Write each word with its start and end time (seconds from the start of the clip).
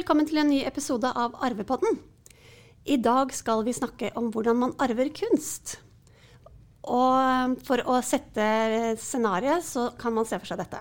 Velkommen 0.00 0.24
til 0.24 0.38
en 0.40 0.48
ny 0.48 0.62
episode 0.64 1.04
av 1.12 1.34
Arvepodden. 1.44 1.98
I 2.88 2.96
dag 3.04 3.34
skal 3.36 3.60
vi 3.66 3.74
snakke 3.76 4.08
om 4.16 4.30
hvordan 4.32 4.56
man 4.56 4.70
arver 4.80 5.10
kunst. 5.12 5.74
Og 6.88 7.58
for 7.66 7.82
å 7.84 7.98
sette 8.00 8.46
scenarioet, 8.96 9.66
så 9.66 9.90
kan 10.00 10.14
man 10.16 10.24
se 10.24 10.38
for 10.40 10.48
seg 10.48 10.62
dette. 10.62 10.78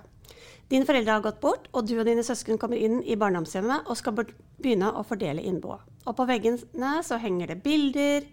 Dine 0.72 0.88
foreldre 0.88 1.18
har 1.18 1.26
gått 1.26 1.42
bort, 1.44 1.68
og 1.76 1.90
du 1.90 1.98
og 1.98 2.08
dine 2.08 2.24
søsken 2.24 2.62
kommer 2.62 2.80
inn 2.80 3.02
i 3.04 3.18
barndomshjemmet 3.20 3.90
og 3.92 4.00
skal 4.00 4.16
begynne 4.22 4.94
å 4.96 5.04
fordele 5.10 5.44
innboet. 5.52 5.84
Og 6.08 6.16
på 6.16 6.28
veggene 6.30 6.94
så 7.04 7.20
henger 7.20 7.52
det 7.52 7.58
bilder, 7.66 8.30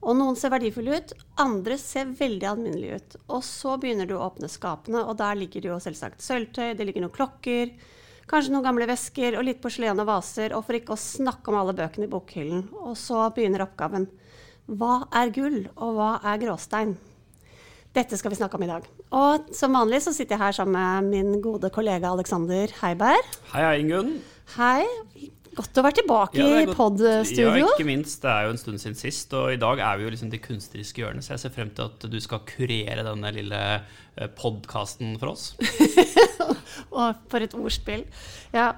og 0.00 0.18
noen 0.18 0.34
ser 0.40 0.50
verdifulle 0.56 0.98
ut, 0.98 1.14
andre 1.44 1.76
ser 1.78 2.10
veldig 2.18 2.48
alminnelige 2.50 2.98
ut. 2.98 3.14
Og 3.28 3.46
så 3.46 3.76
begynner 3.78 4.10
du 4.10 4.16
å 4.18 4.24
åpne 4.26 4.50
skapene, 4.50 5.06
og 5.06 5.20
der 5.22 5.38
ligger 5.38 5.62
det 5.62 5.70
jo 5.70 5.78
selvsagt 5.86 6.26
sølvtøy, 6.26 6.72
det 6.74 6.88
ligger 6.88 7.06
noen 7.06 7.14
klokker, 7.14 7.70
Kanskje 8.26 8.50
noen 8.50 8.64
gamle 8.66 8.88
vesker 8.90 9.36
og 9.38 9.44
litt 9.46 9.60
porselen 9.62 10.02
og 10.02 10.08
vaser, 10.08 10.50
og 10.56 10.64
for 10.66 10.74
ikke 10.74 10.96
å 10.96 10.98
snakke 10.98 11.52
om 11.52 11.60
alle 11.60 11.74
bøkene 11.78 12.08
i 12.08 12.10
bokhyllen. 12.10 12.64
Og 12.82 12.96
så 12.98 13.28
begynner 13.34 13.62
oppgaven. 13.62 14.08
Hva 14.66 15.04
er 15.14 15.30
gull, 15.34 15.60
og 15.76 15.92
hva 15.94 16.08
er 16.26 16.40
gråstein? 16.42 16.96
Dette 17.94 18.18
skal 18.18 18.34
vi 18.34 18.40
snakke 18.40 18.58
om 18.58 18.66
i 18.66 18.68
dag. 18.68 18.88
Og 19.14 19.46
som 19.54 19.78
vanlig 19.78 20.02
så 20.04 20.12
sitter 20.12 20.34
jeg 20.34 20.42
her 20.42 20.56
sammen 20.58 21.06
med 21.06 21.14
min 21.14 21.40
gode 21.44 21.70
kollega 21.72 22.10
Alexander 22.10 22.74
Heiberg. 22.82 23.30
Hei, 23.54 23.62
hei, 23.62 23.78
Ingunn. 23.84 24.16
Hei. 24.56 25.30
Godt 25.56 25.78
å 25.80 25.86
være 25.86 26.00
tilbake 26.02 26.42
ja, 26.42 26.58
i 26.60 26.66
podstudio. 26.68 27.54
Ja, 27.62 27.70
ikke 27.70 27.86
minst. 27.88 28.18
Det 28.26 28.28
er 28.28 28.44
jo 28.44 28.52
en 28.52 28.60
stund 28.60 28.82
siden 28.82 28.98
sist. 28.98 29.32
Og 29.38 29.54
i 29.54 29.62
dag 29.62 29.80
er 29.80 29.96
vi 29.96 30.04
jo 30.04 30.12
liksom 30.12 30.34
det 30.34 30.42
kunstneriske 30.44 31.00
hjørnet, 31.00 31.24
så 31.24 31.36
jeg 31.36 31.46
ser 31.46 31.54
frem 31.54 31.70
til 31.78 31.86
at 31.86 32.10
du 32.10 32.18
skal 32.20 32.42
kurere 32.50 33.06
denne 33.06 33.32
lille 33.38 33.62
eh, 33.78 34.28
podkasten 34.36 35.14
for 35.22 35.32
oss. 35.32 35.54
og 37.00 37.20
for 37.30 37.44
et 37.44 37.56
ordspill. 37.56 38.06
Ja, 38.54 38.70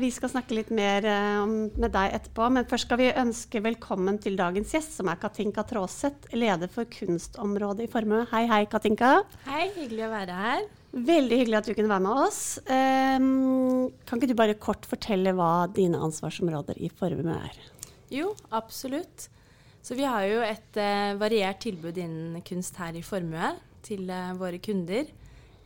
vi 0.00 0.10
skal 0.14 0.32
snakke 0.32 0.56
litt 0.56 0.72
mer 0.74 1.06
eh, 1.06 1.44
med 1.50 1.94
deg 1.94 2.16
etterpå. 2.18 2.48
Men 2.54 2.68
først 2.70 2.88
skal 2.88 3.00
vi 3.00 3.12
ønske 3.12 3.62
velkommen 3.64 4.18
til 4.22 4.38
dagens 4.40 4.74
gjest, 4.74 4.96
som 4.98 5.10
er 5.12 5.20
Katinka 5.20 5.64
Tråseth, 5.68 6.32
leder 6.36 6.70
for 6.72 6.88
kunstområdet 6.90 7.86
i 7.86 7.90
Formue. 7.92 8.26
Hei, 8.32 8.44
hei, 8.50 8.64
Katinka. 8.70 9.20
Hei, 9.48 9.66
hyggelig 9.76 10.06
å 10.08 10.12
være 10.14 10.42
her. 10.44 10.68
Veldig 10.90 11.36
hyggelig 11.38 11.58
at 11.60 11.68
du 11.68 11.74
kunne 11.78 11.92
være 11.92 12.02
med 12.02 12.22
oss. 12.24 12.40
Um, 12.66 13.90
kan 14.08 14.18
ikke 14.18 14.32
du 14.32 14.38
bare 14.38 14.58
kort 14.58 14.88
fortelle 14.90 15.34
hva 15.38 15.68
dine 15.70 16.00
ansvarsområder 16.02 16.80
i 16.82 16.90
Formue 16.90 17.36
er? 17.36 17.60
Jo, 18.10 18.32
absolutt. 18.50 19.28
Så 19.86 19.94
vi 19.96 20.04
har 20.04 20.26
jo 20.26 20.42
et 20.42 20.80
uh, 20.82 21.14
variert 21.20 21.62
tilbud 21.62 21.96
innen 22.02 22.42
kunst 22.46 22.76
her 22.82 22.98
i 22.98 23.04
Formue 23.06 23.54
til 23.86 24.10
uh, 24.10 24.34
våre 24.40 24.58
kunder. 24.62 25.06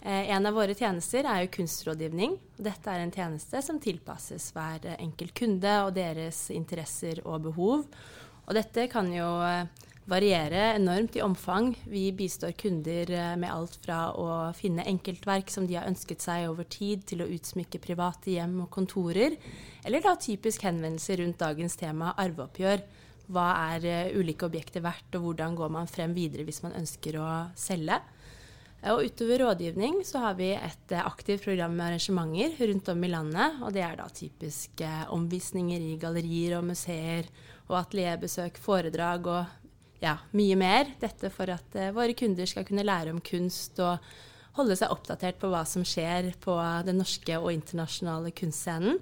Uh, 0.04 0.30
en 0.30 0.46
av 0.46 0.54
våre 0.56 0.76
tjenester 0.76 1.24
er 1.24 1.44
jo 1.44 1.54
kunstrådgivning. 1.56 2.36
Dette 2.60 2.92
er 2.92 3.04
en 3.04 3.14
tjeneste 3.14 3.62
som 3.64 3.80
tilpasses 3.80 4.50
hver 4.52 4.92
enkelt 4.98 5.32
kunde 5.38 5.78
og 5.86 5.94
deres 5.96 6.46
interesser 6.52 7.22
og 7.24 7.48
behov. 7.48 7.88
Og 8.44 8.52
dette 8.54 8.84
kan 8.92 9.08
jo 9.12 9.30
variere 10.10 10.74
enormt 10.76 11.16
i 11.16 11.22
omfang. 11.24 11.72
Vi 11.88 12.10
bistår 12.12 12.52
kunder 12.60 13.10
eh, 13.10 13.36
med 13.40 13.52
alt 13.52 13.78
fra 13.84 14.10
å 14.12 14.28
finne 14.56 14.84
enkeltverk 14.88 15.50
som 15.52 15.66
de 15.68 15.78
har 15.78 15.88
ønsket 15.88 16.24
seg 16.24 16.48
over 16.50 16.68
tid, 16.68 17.06
til 17.08 17.24
å 17.24 17.30
utsmykke 17.30 17.80
private 17.82 18.34
hjem 18.34 18.58
og 18.66 18.70
kontorer, 18.74 19.38
eller 19.84 20.04
da 20.04 20.14
typisk 20.20 20.66
henvendelser 20.68 21.22
rundt 21.22 21.40
dagens 21.40 21.78
tema 21.80 22.12
arveoppgjør. 22.20 22.84
Hva 23.32 23.46
er 23.72 24.12
ulike 24.12 24.44
objekter 24.44 24.84
verdt, 24.84 25.16
og 25.16 25.30
hvordan 25.30 25.56
går 25.56 25.72
man 25.72 25.88
frem 25.88 26.12
videre 26.16 26.44
hvis 26.44 26.60
man 26.66 26.76
ønsker 26.76 27.16
å 27.16 27.28
selge? 27.56 28.02
Og 28.84 29.06
utover 29.06 29.40
rådgivning 29.40 30.02
så 30.04 30.20
har 30.26 30.34
vi 30.36 30.50
et 30.52 30.92
uh, 30.92 31.06
aktivt 31.06 31.46
program 31.46 31.72
med 31.72 31.86
arrangementer 31.86 32.66
rundt 32.68 32.88
om 32.92 33.04
i 33.06 33.08
landet. 33.08 33.60
Og 33.64 33.72
det 33.72 33.80
er 33.80 33.96
da 33.96 34.08
typisk 34.12 34.82
uh, 34.84 35.06
omvisninger 35.14 35.80
i 35.80 35.94
gallerier 36.00 36.58
og 36.58 36.66
museer 36.68 37.30
og 37.70 37.78
atelierbesøk, 37.80 38.60
foredrag 38.60 39.28
og 39.32 40.02
ja, 40.04 40.18
mye 40.36 40.58
mer. 40.60 40.92
Dette 41.00 41.30
for 41.32 41.48
at 41.54 41.78
uh, 41.80 41.94
våre 41.96 42.16
kunder 42.18 42.50
skal 42.50 42.66
kunne 42.68 42.84
lære 42.84 43.14
om 43.14 43.22
kunst 43.24 43.80
og 43.80 44.04
holde 44.58 44.76
seg 44.76 44.92
oppdatert 44.92 45.40
på 45.40 45.48
hva 45.48 45.64
som 45.66 45.86
skjer 45.88 46.34
på 46.44 46.58
den 46.84 47.00
norske 47.00 47.40
og 47.40 47.54
internasjonale 47.54 48.34
kunstscenen. 48.36 49.00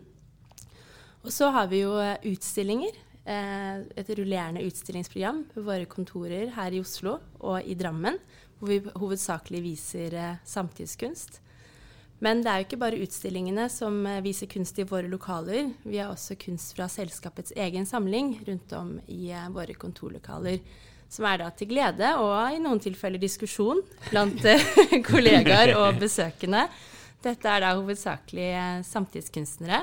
Og 1.27 1.35
så 1.35 1.51
har 1.55 1.67
vi 1.71 1.83
jo 1.83 1.91
utstillinger. 2.31 2.95
Et 3.23 4.09
rullerende 4.19 4.65
utstillingsprogram 4.67 5.45
på 5.53 5.63
våre 5.63 5.87
kontorer 5.87 6.49
her 6.57 6.75
i 6.75 6.81
Oslo 6.83 7.21
og 7.39 7.63
i 7.63 7.77
Drammen, 7.79 8.17
hvor 8.63 8.71
vi 8.71 8.95
hovedsakelig 8.95 9.63
viser 9.65 10.15
samtidskunst. 10.47 11.41
Men 12.23 12.45
det 12.45 12.53
er 12.53 12.61
jo 12.61 12.67
ikke 12.69 12.79
bare 12.79 13.01
utstillingene 13.03 13.67
som 13.67 13.97
viser 14.23 14.47
kunst 14.47 14.79
i 14.79 14.87
våre 14.87 15.11
lokaler. 15.11 15.73
Vi 15.83 15.99
har 15.99 16.13
også 16.13 16.39
kunst 16.39 16.77
fra 16.77 16.87
selskapets 16.87 17.51
egen 17.59 17.89
samling 17.89 18.37
rundt 18.47 18.73
om 18.79 18.95
i 19.11 19.35
våre 19.51 19.75
kontorlokaler 19.75 20.63
som 21.13 21.27
er 21.29 21.43
da 21.43 21.51
til 21.53 21.69
glede 21.73 22.15
og 22.21 22.55
i 22.55 22.61
noen 22.63 22.81
tilfeller 22.81 23.21
diskusjon 23.21 23.83
blant 24.09 24.45
eh, 24.49 24.65
kollegaer 25.11 25.75
og 25.77 25.99
besøkende. 26.03 26.67
Dette 27.23 27.49
er 27.49 27.65
da 27.65 27.75
hovedsakelig 27.77 28.49
eh, 28.57 28.81
samtidskunstnere 28.89 29.83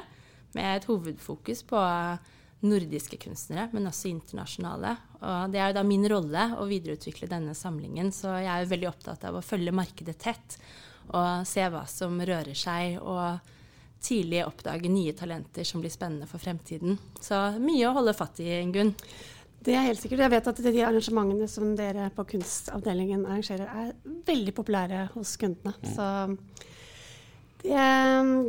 med 0.58 0.80
et 0.80 0.88
hovedfokus 0.90 1.62
på 1.70 1.80
nordiske 2.66 3.18
kunstnere, 3.22 3.70
men 3.72 3.88
også 3.88 4.10
internasjonale. 4.10 4.96
Og 5.22 5.54
det 5.54 5.62
er 5.62 5.72
jo 5.72 5.78
da 5.80 5.86
min 5.88 6.04
rolle 6.12 6.50
å 6.60 6.68
videreutvikle 6.68 7.30
denne 7.32 7.56
samlingen, 7.56 8.12
så 8.16 8.36
jeg 8.40 8.52
er 8.52 8.66
jo 8.66 8.74
veldig 8.74 8.90
opptatt 8.90 9.24
av 9.30 9.40
å 9.40 9.46
følge 9.46 9.76
markedet 9.76 10.18
tett 10.20 10.60
og 11.10 11.48
se 11.48 11.64
hva 11.72 11.86
som 11.90 12.20
rører 12.22 12.58
seg, 12.58 13.00
og 13.02 13.40
tidlig 14.04 14.44
oppdage 14.46 14.92
nye 14.92 15.16
talenter 15.18 15.66
som 15.68 15.82
blir 15.84 15.92
spennende 15.92 16.28
for 16.30 16.40
fremtiden. 16.40 17.00
Så 17.20 17.36
mye 17.60 17.90
å 17.90 17.96
holde 17.98 18.16
fatt 18.16 18.40
i, 18.44 18.52
Ingunn. 18.62 18.94
Det 19.60 19.76
er 19.76 19.90
helt 19.90 20.00
sikkert. 20.00 20.24
Jeg 20.24 20.32
vet 20.32 20.48
at 20.48 20.62
de 20.64 20.84
arrangementene 20.88 21.48
som 21.52 21.74
dere 21.76 22.08
på 22.16 22.24
kunstavdelingen 22.36 23.26
arrangerer, 23.28 23.68
er 23.68 24.20
veldig 24.28 24.54
populære 24.56 25.08
hos 25.18 25.36
kundene. 25.42 25.76
Mm. 25.82 25.90
Så 25.96 26.68
det, 27.64 27.88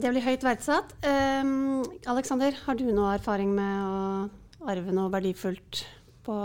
det, 0.03 0.11
blir 0.13 0.23
høyt 0.23 0.45
verdsatt. 0.47 0.93
Um, 1.03 1.83
Alexander, 2.11 2.55
har 2.67 2.77
du 2.79 2.85
noe 2.91 3.17
erfaring 3.17 3.51
med 3.57 3.87
å 3.87 4.69
arve 4.71 4.95
noe 4.95 5.11
verdifullt 5.13 5.83
på 6.27 6.37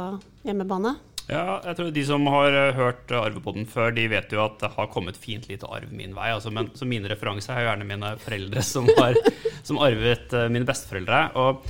hjemmebane? 0.48 0.96
Ja, 1.26 1.60
jeg 1.66 1.78
tror 1.78 1.94
De 1.94 2.04
som 2.06 2.28
har 2.30 2.54
eh, 2.54 2.76
hørt 2.78 3.10
arvepodden 3.18 3.66
før, 3.70 3.90
de 3.96 4.06
vet 4.12 4.34
jo 4.34 4.44
at 4.44 4.60
det 4.62 4.70
har 4.76 4.92
kommet 4.94 5.18
fint 5.18 5.48
lite 5.50 5.70
arv 5.74 5.94
min 5.94 6.14
vei. 6.18 6.30
Altså, 6.36 6.54
men, 6.54 6.70
så 6.78 6.86
mine 6.90 7.10
referanser 7.10 7.56
er 7.56 7.66
jo 7.66 7.70
gjerne 7.72 7.90
mine 7.90 8.12
foreldre 8.22 8.66
som 8.66 8.90
har 9.00 9.18
som 9.68 9.82
arvet 9.82 10.36
uh, 10.38 10.46
mine 10.54 10.70
besteforeldre. 10.70 11.24
Og 11.42 11.66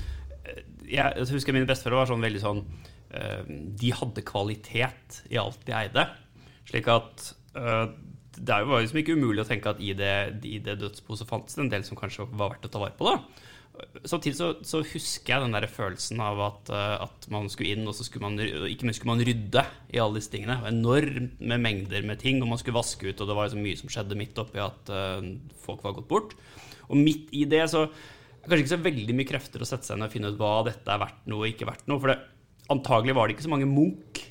jeg, 0.92 1.28
husker 1.32 1.56
mine 1.56 1.68
besteforeldre 1.70 2.04
var 2.04 2.12
sånn 2.12 2.28
veldig 2.28 2.44
sånn 2.44 2.66
De 3.80 3.90
hadde 3.96 4.22
kvalitet 4.28 5.22
i 5.32 5.38
alt 5.40 5.62
de 5.64 5.72
eide. 5.74 6.04
Slik 6.68 6.90
at 6.92 7.30
uh, 8.38 8.46
det 8.48 8.62
var 8.70 8.84
liksom 8.84 9.02
ikke 9.02 9.18
umulig 9.18 9.44
å 9.44 9.50
tenke 9.50 9.74
at 9.74 9.82
i 9.84 9.94
det, 9.98 10.16
i 10.48 10.60
det 10.64 10.80
dødsboet 10.82 11.28
fantes 11.30 11.58
det 11.58 11.66
en 11.66 11.74
del 11.74 11.86
som 11.88 12.00
kanskje 12.00 12.28
var 12.32 12.56
verdt 12.56 12.70
å 12.70 12.74
ta 12.74 12.82
vare 12.82 12.98
på. 12.98 13.10
da. 13.10 13.20
Samtidig 14.08 14.38
så, 14.38 14.50
så 14.64 14.80
husker 14.88 15.34
jeg 15.34 15.44
den 15.44 15.56
der 15.58 15.68
følelsen 15.68 16.22
av 16.24 16.42
at, 16.46 16.72
uh, 16.72 17.06
at, 17.08 17.30
man 17.34 17.50
skulle 17.52 17.76
inn, 17.76 17.88
og 17.88 17.98
så 17.98 18.08
skulle 18.08 18.28
man, 18.28 18.40
ikke 18.40 18.88
minst 18.88 19.02
skulle 19.02 19.16
man 19.16 19.26
rydde 19.28 19.66
i 19.92 20.02
alle 20.02 20.22
disse 20.22 20.32
tingene. 20.34 20.62
Enormt 20.70 21.42
med 21.42 21.64
mengder 21.64 22.06
med 22.08 22.22
ting, 22.24 22.40
og 22.42 22.52
man 22.52 22.62
skulle 22.62 22.80
vaske 22.80 23.10
ut, 23.10 23.20
og 23.20 23.32
det 23.32 23.40
var 23.40 23.50
liksom 23.50 23.66
mye 23.66 23.82
som 23.82 23.92
skjedde 23.92 24.20
midt 24.20 24.40
oppi 24.42 24.64
at 24.64 24.94
folk 25.66 25.84
var 25.84 25.98
gått 25.98 26.12
bort. 26.12 26.38
Og 26.86 27.00
midt 27.00 27.34
i 27.34 27.44
det 27.50 27.66
så 27.72 27.88
kanskje 28.46 28.64
ikke 28.64 28.76
så 28.76 28.86
veldig 28.86 29.18
mye 29.18 29.30
krefter 29.30 29.64
å 29.64 29.68
sette 29.68 29.88
seg 29.88 30.00
ned 30.00 30.10
og 30.10 30.14
finne 30.14 30.32
ut 30.32 30.40
hva 30.40 30.54
dette 30.68 30.92
er 30.92 31.02
verdt 31.02 31.28
noe 31.32 31.44
og 31.44 31.52
ikke 31.52 31.68
verdt 31.70 31.88
noe. 31.90 32.02
For 32.02 32.12
det, 32.12 32.20
antagelig 32.74 33.16
var 33.18 33.28
det 33.28 33.36
ikke 33.36 33.48
så 33.48 33.54
mange 33.54 33.70
Munch. 33.70 34.22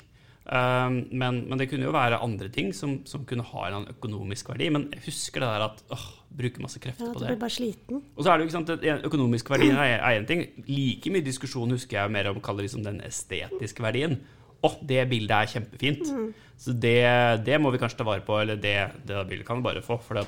Um, 0.45 0.99
men, 1.09 1.39
men, 1.49 1.57
det 1.57 1.65
kunne 1.71 1.87
jo 1.87 1.93
være 1.95 2.19
andre 2.21 2.51
ting 2.53 2.67
som, 2.77 2.99
som 3.09 3.23
kunne 3.25 3.45
ha 3.49 3.63
en 3.71 3.87
økonomisk 3.89 4.51
verdi. 4.51 4.69
Men 4.73 4.87
jeg 4.93 5.07
husker 5.07 5.41
det 5.41 5.49
der 5.49 5.65
at 5.65 5.81
åh, 5.95 6.05
bruke 6.35 6.61
masse 6.61 6.81
krefter 6.83 7.07
ja, 7.07 7.13
på 7.15 7.23
det. 7.23 7.31
Du 7.31 7.33
blir 7.33 7.41
bare 7.41 7.55
sliten. 7.55 8.03
Og 8.13 8.21
så 8.21 8.31
er 8.31 8.37
det 8.37 8.45
jo 8.45 8.49
ikke 8.51 8.57
sant, 8.59 8.73
at 8.75 9.05
Økonomisk 9.09 9.49
verdi 9.49 9.71
er 9.73 10.05
én 10.11 10.27
ting. 10.29 10.45
Like 10.69 11.13
mye 11.13 11.25
diskusjon 11.25 11.73
husker 11.73 11.97
jeg 11.97 12.13
mer 12.13 12.29
om 12.29 12.41
kaller 12.45 12.67
liksom 12.67 12.85
den 12.85 13.01
estetiske 13.07 13.85
verdien. 13.85 14.19
Å, 14.65 14.71
det 14.85 15.01
bildet 15.09 15.35
er 15.35 15.51
kjempefint. 15.55 16.13
Mm. 16.13 16.29
Så 16.61 16.77
det, 16.77 17.01
det, 17.45 17.57
må 17.61 17.73
vi 17.73 17.81
kanskje 17.81 18.03
ta 18.03 18.07
vare 18.07 18.25
på. 18.25 18.37
Eller 18.43 18.61
det, 18.61 18.77
det 19.07 19.25
bildet 19.25 19.47
kan 19.49 19.59
vi 19.59 19.65
bare 19.65 19.83
få. 19.85 19.97
For 20.05 20.21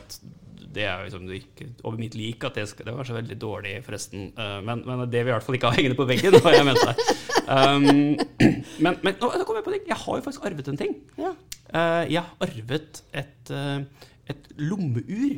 det 0.78 0.86
er 0.86 1.04
liksom 1.06 1.26
ikke 1.34 1.68
over 1.84 1.98
mitt 2.00 2.16
lik 2.18 2.46
at 2.48 2.58
det, 2.60 2.68
skal, 2.70 2.88
det 2.88 2.96
var 2.96 3.08
så 3.08 3.16
veldig 3.18 3.38
dårlig, 3.42 3.74
forresten. 3.86 4.30
Uh, 4.38 4.60
men, 4.66 4.84
men, 4.86 5.04
det 5.10 5.24
vil 5.24 5.32
i 5.32 5.36
hvert 5.36 5.46
fall 5.48 5.58
ikke 5.58 5.72
ha 5.72 5.78
hengende 5.78 5.98
på 5.98 6.08
veggen. 6.10 6.38
Hva 6.44 6.54
jeg 6.54 6.68
mente. 6.68 6.96
Um, 7.48 7.88
men, 8.86 8.98
men 9.02 9.18
nå, 9.18 9.32
kommer 9.42 9.62
jeg 9.62 9.68
på 9.68 9.76
ting. 9.76 9.86
Jeg 9.90 10.00
har 10.04 10.20
jo 10.20 10.26
faktisk 10.28 10.48
arvet 10.50 10.72
en 10.72 10.80
ting. 10.80 10.96
Ja. 11.18 11.34
Uh, 11.68 12.04
jeg 12.08 12.22
har 12.22 12.48
arvet 12.48 13.02
et, 13.18 13.52
uh, 13.54 14.10
et 14.30 14.50
lommeur. 14.62 15.38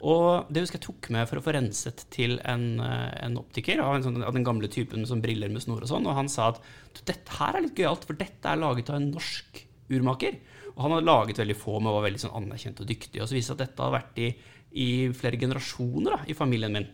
Og 0.00 0.52
det 0.52 0.64
husker 0.64 0.80
jeg 0.80 0.86
tok 0.86 1.10
med 1.12 1.26
for 1.28 1.40
å 1.40 1.44
få 1.44 1.52
renset 1.56 2.06
til 2.12 2.38
en, 2.48 2.80
en 2.80 3.34
optiker 3.36 3.82
av, 3.84 3.98
en 3.98 4.06
sånn, 4.06 4.22
av, 4.24 4.32
den 4.32 4.46
gamle 4.46 4.70
typen 4.72 5.02
med 5.02 5.10
sånn 5.10 5.20
briller 5.20 5.52
med 5.52 5.60
snor 5.60 5.84
og 5.84 5.90
sånn. 5.90 6.08
Og 6.08 6.16
han 6.16 6.30
sa 6.32 6.54
at 6.54 6.62
dette 7.04 7.36
her 7.36 7.58
er 7.58 7.66
litt 7.66 7.76
gøyalt, 7.76 8.06
for 8.08 8.16
dette 8.16 8.48
er 8.48 8.62
laget 8.62 8.88
av 8.88 8.96
en 8.96 9.10
norsk 9.12 9.60
urmaker. 9.92 10.38
Og 10.74 10.84
han 10.84 10.94
hadde 10.96 11.08
laget 11.08 11.40
veldig 11.42 11.58
få, 11.58 11.78
men 11.78 11.94
var 11.94 12.06
veldig 12.06 12.22
sånn 12.22 12.36
anerkjent 12.42 12.82
og 12.82 12.88
dyktig. 12.88 13.20
Og 13.22 13.28
så 13.30 13.36
viste 13.36 13.56
det 13.56 13.66
at 13.66 13.70
dette 13.70 13.84
hadde 13.84 13.96
vært 13.98 14.20
i, 14.22 14.30
i 14.84 14.88
flere 15.16 15.40
generasjoner 15.40 16.16
da, 16.16 16.20
i 16.30 16.36
familien 16.38 16.74
min. 16.76 16.88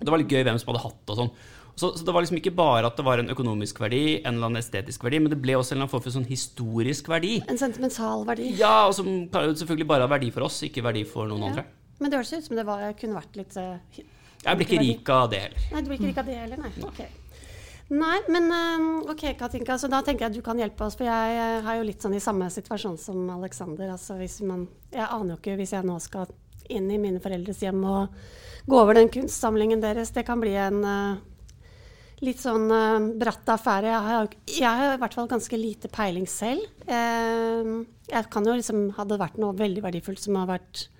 Det 0.00 0.08
var 0.08 0.20
litt 0.22 0.32
gøy 0.32 0.44
hvem 0.46 0.60
som 0.60 0.72
hadde 0.72 0.84
hatt 0.84 1.12
og 1.12 1.18
sånn. 1.18 1.32
Så, 1.80 1.96
så, 1.96 2.04
det 2.04 2.12
var 2.12 2.24
liksom 2.24 2.36
ikke 2.40 2.52
bare 2.52 2.88
at 2.90 2.98
det 2.98 3.04
var 3.06 3.22
en 3.22 3.32
økonomisk 3.32 3.78
verdi, 3.80 4.20
en 4.20 4.34
eller 4.34 4.50
annen 4.50 4.60
estetisk 4.60 5.04
verdi, 5.06 5.20
men 5.22 5.32
det 5.32 5.38
ble 5.40 5.54
også 5.56 5.72
en 5.72 5.78
eller 5.78 5.86
annen 5.86 5.92
form 5.94 6.02
for 6.04 6.16
sånn 6.16 6.26
historisk 6.28 7.08
verdi. 7.08 7.38
En 7.48 7.60
sentimental 7.60 8.26
verdi. 8.28 8.50
Ja, 8.58 8.88
og 8.90 8.96
som 8.98 9.08
selvfølgelig 9.32 9.88
bare 9.88 10.04
har 10.04 10.12
verdi 10.12 10.28
for 10.34 10.48
oss, 10.48 10.58
ikke 10.66 10.84
verdi 10.84 11.06
for 11.08 11.30
noen 11.30 11.46
ja. 11.46 11.52
andre. 11.52 11.64
Men 12.00 12.12
det 12.12 12.20
høres 12.20 12.34
ut 12.34 12.50
som 12.50 12.60
det 12.60 12.66
var, 12.68 12.84
kunne 13.00 13.16
vært 13.16 13.40
litt 13.40 13.56
uh, 13.60 14.02
Jeg 14.44 14.60
blir 14.60 14.68
ikke 14.68 14.82
rik 14.82 15.12
av 15.14 15.26
det 15.32 15.42
heller. 15.46 15.66
Nei, 15.72 15.80
du 15.80 15.90
blir 15.92 16.00
ikke 16.00 16.12
rik 16.12 16.22
av 16.22 16.30
det 16.32 16.38
heller, 16.42 16.62
nei. 16.66 16.72
Okay. 16.90 17.19
Nei, 17.90 18.20
men 18.30 18.44
uh, 18.54 19.10
ok, 19.10 19.32
Katinka, 19.38 19.74
så 19.78 19.88
da 19.90 19.98
tenker 20.06 20.24
jeg 20.24 20.30
at 20.30 20.36
du 20.38 20.44
kan 20.46 20.58
hjelpe 20.60 20.86
oss. 20.86 20.94
For 20.98 21.08
jeg 21.08 21.38
uh, 21.38 21.62
har 21.66 21.80
jo 21.80 21.86
litt 21.88 22.04
sånn 22.04 22.14
i 22.14 22.22
samme 22.22 22.46
situasjon 22.52 22.94
som 23.02 23.24
Aleksander. 23.34 23.90
Altså 23.90 24.14
hvis 24.20 24.38
man 24.46 24.68
Jeg 24.92 25.08
aner 25.08 25.34
jo 25.34 25.40
ikke 25.40 25.56
hvis 25.58 25.74
jeg 25.74 25.86
nå 25.86 25.96
skal 26.02 26.30
inn 26.70 26.86
i 26.86 27.00
mine 27.02 27.18
foreldres 27.22 27.64
hjem 27.64 27.82
og 27.82 28.14
gå 28.70 28.78
over 28.78 28.94
den 28.94 29.10
kunstsamlingen 29.10 29.82
deres. 29.82 30.14
Det 30.14 30.22
kan 30.28 30.38
bli 30.38 30.54
en 30.54 30.78
uh, 30.86 31.18
litt 32.22 32.38
sånn 32.38 32.70
bratt 33.18 33.50
affære. 33.56 33.90
Jeg 33.90 34.06
har, 34.06 34.30
jeg 34.54 34.82
har, 34.82 34.94
i 34.94 35.02
hvert 35.02 35.18
fall 35.18 35.30
ganske 35.30 35.58
lite 35.58 35.90
peiling 35.90 36.28
selv. 36.30 36.62
jeg 36.86 38.24
kan 38.30 38.46
jo 38.46 38.54
liksom 38.58 38.90
Hadde 38.98 39.14
det 39.14 39.22
vært 39.22 39.38
noe 39.40 39.56
veldig 39.56 39.82
verdifullt 39.86 40.20
som 40.20 40.36
har 40.36 40.50
vært 40.50 40.82
Eh, 40.82 40.99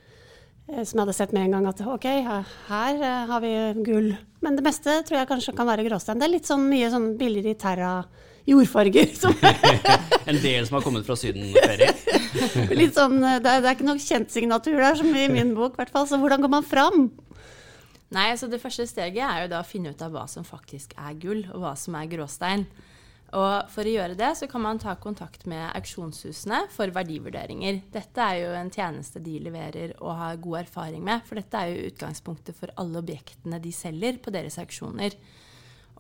som 0.85 0.99
jeg 0.99 1.03
hadde 1.03 1.17
sett 1.17 1.33
med 1.37 1.47
en 1.47 1.57
gang 1.57 1.69
at 1.71 1.81
OK, 1.83 2.07
her 2.07 3.05
eh, 3.05 3.23
har 3.31 3.45
vi 3.45 3.53
gull. 3.85 4.11
Men 4.45 4.57
det 4.57 4.65
meste 4.65 5.01
tror 5.07 5.21
jeg 5.21 5.29
kanskje 5.31 5.55
kan 5.57 5.69
være 5.69 5.85
gråstein. 5.87 6.21
Det 6.21 6.29
er 6.29 6.35
litt 6.35 6.49
sånn 6.49 6.67
mye 6.71 6.91
sånn 6.93 7.09
bilder 7.21 7.51
i 7.51 7.57
terra 7.61 7.93
jordfarger. 8.49 9.13
en 10.31 10.41
del 10.43 10.69
som 10.69 10.79
har 10.79 10.85
kommet 10.85 11.07
fra 11.09 11.17
sydenferie? 11.19 11.91
litt 12.81 12.97
sånn, 12.97 13.19
eh, 13.19 13.41
det 13.43 13.57
er, 13.57 13.65
det 13.65 13.73
er 13.73 13.77
ikke 13.77 13.89
noe 13.89 14.03
kjent 14.03 14.33
signatur 14.33 14.79
der, 14.79 14.97
som 15.01 15.11
i 15.11 15.27
min 15.33 15.55
bok 15.59 15.77
i 15.77 15.83
hvert 15.83 15.93
fall. 15.95 16.09
Så 16.09 16.21
hvordan 16.21 16.45
går 16.45 16.55
man 16.55 16.67
fram? 16.67 17.11
Nei, 18.11 18.31
så 18.39 18.49
Det 18.51 18.59
første 18.63 18.89
steget 18.91 19.23
er 19.23 19.45
jo 19.45 19.51
da 19.53 19.61
å 19.63 19.67
finne 19.67 19.93
ut 19.95 20.01
av 20.03 20.15
hva 20.15 20.25
som 20.31 20.47
faktisk 20.47 20.97
er 20.99 21.19
gull, 21.21 21.45
og 21.53 21.63
hva 21.63 21.77
som 21.79 21.95
er 21.99 22.09
gråstein. 22.11 22.67
Og 23.39 23.69
For 23.71 23.87
å 23.87 23.93
gjøre 23.93 24.17
det 24.19 24.31
så 24.41 24.49
kan 24.51 24.65
man 24.65 24.81
ta 24.83 24.97
kontakt 24.99 25.45
med 25.51 25.69
auksjonshusene 25.79 26.65
for 26.75 26.91
verdivurderinger. 26.95 27.79
Dette 27.95 28.25
er 28.25 28.41
jo 28.41 28.57
en 28.59 28.73
tjeneste 28.75 29.23
de 29.23 29.37
leverer 29.45 29.95
og 30.01 30.17
har 30.19 30.41
god 30.43 30.65
erfaring 30.65 31.05
med, 31.07 31.23
for 31.29 31.39
dette 31.39 31.61
er 31.61 31.71
jo 31.71 31.93
utgangspunktet 31.93 32.59
for 32.59 32.75
alle 32.81 32.99
objektene 32.99 33.61
de 33.63 33.71
selger 33.75 34.19
på 34.23 34.35
deres 34.35 34.59
auksjoner. 34.63 35.15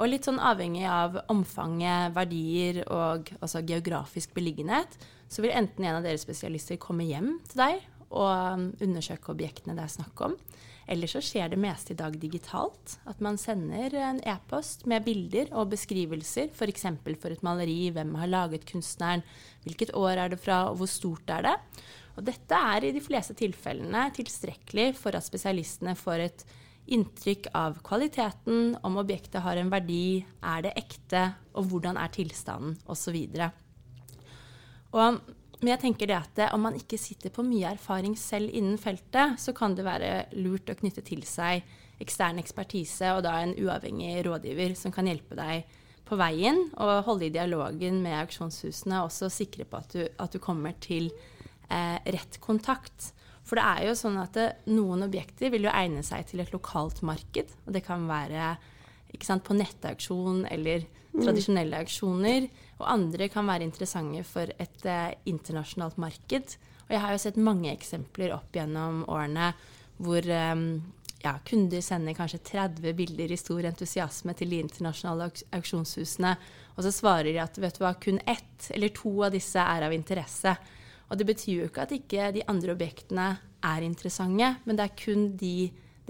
Og 0.00 0.08
litt 0.08 0.26
sånn 0.26 0.40
avhengig 0.42 0.86
av 0.88 1.20
omfanget, 1.30 2.16
verdier 2.16 2.82
og 2.88 3.30
altså 3.38 3.62
geografisk 3.68 4.34
beliggenhet, 4.34 4.96
så 5.30 5.44
vil 5.44 5.54
enten 5.54 5.86
en 5.86 6.00
av 6.00 6.06
deres 6.06 6.24
spesialister 6.26 6.80
komme 6.82 7.06
hjem 7.06 7.36
til 7.50 7.62
deg 7.62 7.86
og 8.10 8.82
undersøke 8.82 9.30
objektene 9.30 9.76
det 9.78 9.86
er 9.86 9.92
snakk 9.92 10.24
om. 10.26 10.34
Eller 10.90 11.10
så 11.10 11.20
skjer 11.22 11.52
det 11.52 11.60
meste 11.60 11.94
i 11.94 11.98
dag 11.98 12.16
digitalt. 12.18 12.96
At 13.06 13.20
man 13.22 13.38
sender 13.38 13.94
en 13.94 14.18
e-post 14.26 14.88
med 14.90 15.04
bilder 15.06 15.52
og 15.54 15.70
beskrivelser, 15.70 16.50
f.eks. 16.50 16.86
For, 17.04 17.18
for 17.22 17.34
et 17.34 17.44
maleri, 17.46 17.92
hvem 17.94 18.16
har 18.18 18.30
laget 18.30 18.66
kunstneren, 18.66 19.22
hvilket 19.62 19.94
år 19.94 20.24
er 20.24 20.34
det 20.34 20.40
fra, 20.42 20.64
og 20.70 20.80
hvor 20.80 20.90
stort 20.90 21.30
er 21.30 21.46
det. 21.46 21.54
Og 22.18 22.26
dette 22.26 22.58
er 22.74 22.88
i 22.88 22.94
de 22.96 23.02
fleste 23.04 23.36
tilfellene 23.38 24.08
tilstrekkelig 24.16 24.90
for 24.98 25.14
at 25.14 25.24
spesialistene 25.24 25.94
får 25.96 26.26
et 26.26 26.44
inntrykk 26.90 27.52
av 27.54 27.78
kvaliteten, 27.86 28.74
om 28.82 28.98
objektet 28.98 29.44
har 29.44 29.60
en 29.60 29.70
verdi, 29.70 30.24
er 30.42 30.64
det 30.66 30.74
ekte, 30.80 31.28
og 31.54 31.70
hvordan 31.70 32.00
er 32.00 32.10
tilstanden, 32.14 32.74
osv. 32.90 33.16
Og 34.90 35.20
men 35.60 35.74
jeg 35.74 35.82
tenker 35.82 36.08
det 36.08 36.16
at 36.16 36.40
eh, 36.40 36.54
om 36.56 36.64
man 36.64 36.78
ikke 36.78 36.98
sitter 37.00 37.32
på 37.34 37.44
mye 37.44 37.74
erfaring 37.74 38.16
selv 38.18 38.52
innen 38.56 38.80
feltet, 38.80 39.36
så 39.40 39.52
kan 39.56 39.76
det 39.76 39.84
være 39.86 40.30
lurt 40.40 40.72
å 40.72 40.78
knytte 40.78 41.04
til 41.06 41.24
seg 41.28 41.64
ekstern 42.00 42.40
ekspertise 42.40 43.12
og 43.12 43.26
da 43.26 43.36
en 43.42 43.52
uavhengig 43.60 44.22
rådgiver 44.24 44.72
som 44.78 44.92
kan 44.94 45.08
hjelpe 45.10 45.36
deg 45.36 45.68
på 46.08 46.16
veien 46.18 46.64
og 46.80 47.04
holde 47.06 47.28
i 47.28 47.34
dialogen 47.34 48.00
med 48.02 48.16
auksjonshusene 48.22 49.02
og 49.02 49.10
også 49.10 49.28
sikre 49.30 49.66
på 49.68 49.78
at 49.78 49.92
du, 49.94 50.02
at 50.18 50.32
du 50.32 50.40
kommer 50.42 50.74
til 50.82 51.10
eh, 51.68 51.98
rett 52.08 52.40
kontakt. 52.42 53.12
For 53.46 53.60
det 53.60 53.66
er 53.66 53.90
jo 53.90 53.98
sånn 53.98 54.18
at 54.22 54.34
det, 54.36 54.48
eh, 54.64 54.72
noen 54.72 55.04
objekter 55.06 55.52
vil 55.52 55.68
jo 55.68 55.74
egne 55.74 56.02
seg 56.06 56.26
til 56.30 56.42
et 56.42 56.52
lokalt 56.54 57.04
marked. 57.06 57.52
Og 57.66 57.76
det 57.76 57.84
kan 57.86 58.08
være 58.08 58.54
sant, 59.20 59.44
på 59.44 59.56
nettauksjon 59.58 60.46
eller 60.50 60.86
mm. 60.86 61.20
tradisjonelle 61.20 61.84
auksjoner. 61.84 62.48
Og 62.80 62.88
andre 62.88 63.28
kan 63.32 63.48
være 63.48 63.66
interessante 63.66 64.22
for 64.24 64.50
et 64.56 64.86
eh, 64.88 65.12
internasjonalt 65.28 65.98
marked. 66.00 66.56
Og 66.88 66.94
jeg 66.94 67.02
har 67.04 67.12
jo 67.14 67.20
sett 67.22 67.36
mange 67.40 67.70
eksempler 67.72 68.32
opp 68.34 68.56
gjennom 68.56 69.04
årene 69.12 69.52
hvor 70.00 70.24
eh, 70.24 70.64
ja, 71.20 71.34
kunder 71.44 71.84
sender 71.84 72.16
kanskje 72.16 72.40
30 72.50 72.96
bilder 72.96 73.32
i 73.32 73.38
stor 73.38 73.68
entusiasme 73.68 74.34
til 74.36 74.54
de 74.54 74.62
internasjonale 74.64 75.28
auksjonshusene, 75.58 76.32
og 76.76 76.86
så 76.86 76.92
svarer 76.94 77.28
de 77.28 77.42
at 77.42 77.58
vet 77.60 77.76
du 77.76 77.84
hva, 77.84 77.92
kun 78.00 78.20
ett 78.24 78.70
eller 78.72 78.94
to 78.96 79.12
av 79.26 79.34
disse 79.34 79.60
er 79.60 79.84
av 79.84 79.92
interesse. 79.92 80.54
Og 81.10 81.18
det 81.20 81.26
betyr 81.28 81.52
jo 81.58 81.68
ikke 81.68 81.84
at 81.84 81.94
ikke 81.94 82.32
de 82.38 82.46
andre 82.48 82.72
objektene 82.72 83.28
er 83.66 83.84
interessante, 83.84 84.54
men 84.64 84.78
det 84.78 84.86
er 84.86 84.98
kun 85.02 85.26
de 85.36 85.54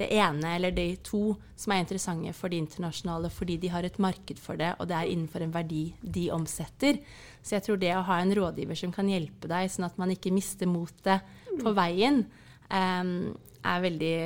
det 0.01 0.09
ene 0.17 0.55
eller 0.57 0.73
de 0.75 0.87
to 1.05 1.35
som 1.59 1.75
er 1.75 1.83
interessante 1.83 2.33
for 2.37 2.53
de 2.53 2.61
internasjonale 2.63 3.31
fordi 3.33 3.59
de 3.61 3.71
har 3.73 3.85
et 3.85 3.99
marked 4.01 4.41
for 4.41 4.61
det, 4.61 4.73
og 4.79 4.89
det 4.89 4.97
er 4.97 5.11
innenfor 5.13 5.45
en 5.45 5.53
verdi 5.55 5.91
de 6.01 6.29
omsetter. 6.35 7.03
Så 7.43 7.59
jeg 7.59 7.67
tror 7.67 7.81
det 7.81 7.93
å 7.97 8.07
ha 8.09 8.21
en 8.21 8.33
rådgiver 8.37 8.79
som 8.79 8.95
kan 8.95 9.11
hjelpe 9.11 9.51
deg, 9.51 9.69
sånn 9.71 9.89
at 9.91 10.01
man 10.01 10.13
ikke 10.15 10.33
mister 10.35 10.71
motet 10.71 11.27
på 11.61 11.75
veien, 11.77 12.25
um, 12.73 13.13
er 13.61 13.85
veldig 13.85 14.17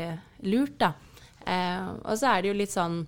lurt, 0.47 0.79
da. 0.79 0.94
Uh, 1.44 1.99
og 2.06 2.15
så 2.17 2.31
er 2.31 2.43
det 2.43 2.53
jo 2.53 2.56
litt 2.62 2.73
sånn 2.73 3.03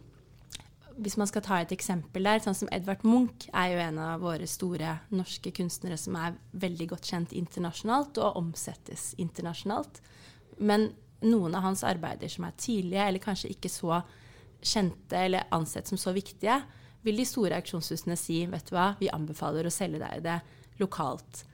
hvis 0.96 1.18
man 1.20 1.28
skal 1.28 1.44
ta 1.44 1.58
et 1.60 1.72
eksempel 1.76 2.24
der, 2.24 2.40
sånn 2.40 2.56
som 2.56 2.70
Edvard 2.72 3.02
Munch 3.04 3.50
er 3.52 3.74
jo 3.74 3.80
en 3.84 3.98
av 4.00 4.22
våre 4.24 4.46
store 4.48 4.94
norske 5.12 5.52
kunstnere 5.56 5.98
som 6.00 6.16
er 6.16 6.38
veldig 6.56 6.86
godt 6.94 7.10
kjent 7.10 7.34
internasjonalt 7.36 8.16
og 8.16 8.38
omsettes 8.40 9.10
internasjonalt. 9.20 10.00
Men 10.56 10.88
noen 11.24 11.54
av 11.56 11.64
hans 11.64 11.84
arbeider 11.86 12.30
som 12.32 12.44
er 12.44 12.56
tidlige, 12.60 13.06
eller 13.06 13.22
kanskje 13.22 13.52
ikke 13.54 13.72
så 13.72 14.00
kjente 14.60 15.18
eller 15.18 15.46
ansett 15.54 15.88
som 15.88 15.98
så 16.00 16.12
viktige, 16.16 16.58
vil 17.06 17.20
de 17.20 17.26
store 17.28 17.58
auksjonshusene 17.60 18.16
si 18.18 18.40
vet 18.50 18.66
du 18.66 18.74
hva, 18.74 18.92
vi 18.98 19.12
anbefaler 19.12 19.68
å 19.68 19.72
selge 19.72 20.00
deg 20.02 20.24
det 20.26 20.40
lokalt. 20.80 21.44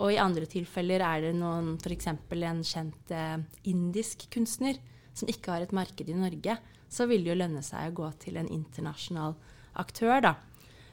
Og 0.00 0.14
i 0.14 0.20
andre 0.20 0.48
tilfeller 0.48 1.04
er 1.04 1.26
det 1.26 1.34
noen, 1.36 1.74
f.eks. 1.76 2.08
en 2.08 2.62
kjent 2.64 3.12
eh, 3.12 3.42
indisk 3.68 4.24
kunstner 4.32 4.78
som 5.12 5.28
ikke 5.28 5.52
har 5.52 5.66
et 5.66 5.74
marked 5.76 6.08
i 6.08 6.16
Norge, 6.16 6.56
så 6.88 7.06
vil 7.08 7.24
det 7.24 7.32
jo 7.32 7.40
lønne 7.42 7.62
seg 7.64 7.90
å 7.90 7.98
gå 8.00 8.08
til 8.22 8.38
en 8.40 8.48
internasjonal 8.52 9.36
aktør, 9.80 10.16
da. 10.24 10.34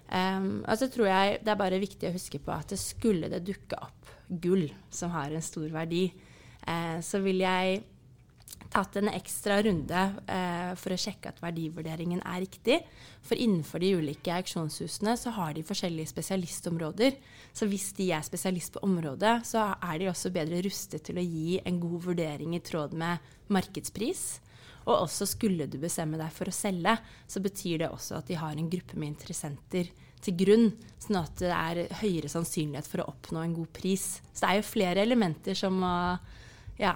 Um, 0.10 0.64
altså 0.66 0.88
tror 0.90 1.06
jeg 1.06 1.36
Det 1.46 1.52
er 1.54 1.58
bare 1.60 1.78
viktig 1.78 2.08
å 2.10 2.16
huske 2.16 2.40
på 2.42 2.50
at 2.50 2.72
det 2.74 2.80
skulle 2.82 3.28
det 3.30 3.44
dukke 3.46 3.78
opp 3.78 4.08
gull 4.42 4.64
som 4.90 5.12
har 5.14 5.30
en 5.30 5.44
stor 5.46 5.68
verdi, 5.74 6.08
eh, 6.66 6.98
så 7.06 7.22
vil 7.22 7.44
jeg 7.44 7.84
tatt 8.70 8.96
en 9.00 9.10
ekstra 9.10 9.58
runde 9.66 10.02
eh, 10.30 10.72
for 10.80 10.94
å 10.94 11.00
sjekke 11.00 11.32
at 11.32 11.42
verdivurderingen 11.42 12.22
er 12.22 12.42
riktig. 12.44 12.80
For 13.26 13.40
innenfor 13.40 13.82
de 13.82 13.96
ulike 13.98 14.34
auksjonshusene 14.36 15.16
så 15.20 15.34
har 15.36 15.56
de 15.58 15.66
forskjellige 15.66 16.12
spesialistområder. 16.12 17.18
Så 17.54 17.70
hvis 17.70 17.90
de 17.98 18.12
er 18.14 18.26
spesialist 18.26 18.76
på 18.76 18.84
området, 18.86 19.40
så 19.50 19.72
er 19.76 20.02
de 20.02 20.12
også 20.12 20.34
bedre 20.36 20.62
rustet 20.66 21.08
til 21.08 21.18
å 21.20 21.26
gi 21.26 21.58
en 21.64 21.80
god 21.82 22.06
vurdering 22.12 22.54
i 22.58 22.64
tråd 22.66 22.94
med 22.98 23.32
markedspris. 23.50 24.28
Og 24.86 24.96
også 24.96 25.28
skulle 25.30 25.68
du 25.70 25.80
bestemme 25.82 26.20
deg 26.20 26.32
for 26.34 26.50
å 26.50 26.56
selge, 26.56 26.96
så 27.30 27.42
betyr 27.44 27.84
det 27.84 27.92
også 27.94 28.20
at 28.20 28.30
de 28.30 28.38
har 28.40 28.56
en 28.56 28.70
gruppe 28.72 28.98
med 28.98 29.16
interessenter 29.16 29.90
til 30.20 30.36
grunn, 30.36 30.72
sånn 31.00 31.22
at 31.22 31.42
det 31.42 31.52
er 31.56 31.82
høyere 32.02 32.32
sannsynlighet 32.32 32.88
for 32.90 33.04
å 33.04 33.12
oppnå 33.14 33.44
en 33.44 33.56
god 33.56 33.70
pris. 33.76 34.20
Så 34.34 34.44
det 34.44 34.50
er 34.50 34.60
jo 34.60 34.72
flere 34.72 35.06
elementer 35.06 35.58
som 35.58 35.78
må 35.80 35.94
ja, 36.80 36.96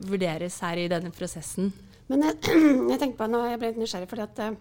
vurderes 0.00 0.58
her 0.64 0.80
i 0.80 0.90
denne 0.90 1.12
prosessen. 1.14 1.72
Men 2.10 2.26
jeg, 2.26 2.38
jeg 2.92 3.00
tenker 3.00 3.18
på 3.18 3.30
nå, 3.30 3.42
jeg 3.50 3.60
ble 3.60 3.72
litt 3.72 3.82
nysgjerrig, 3.82 4.10
fordi 4.10 4.24
at 4.26 4.40
uh, 4.44 4.60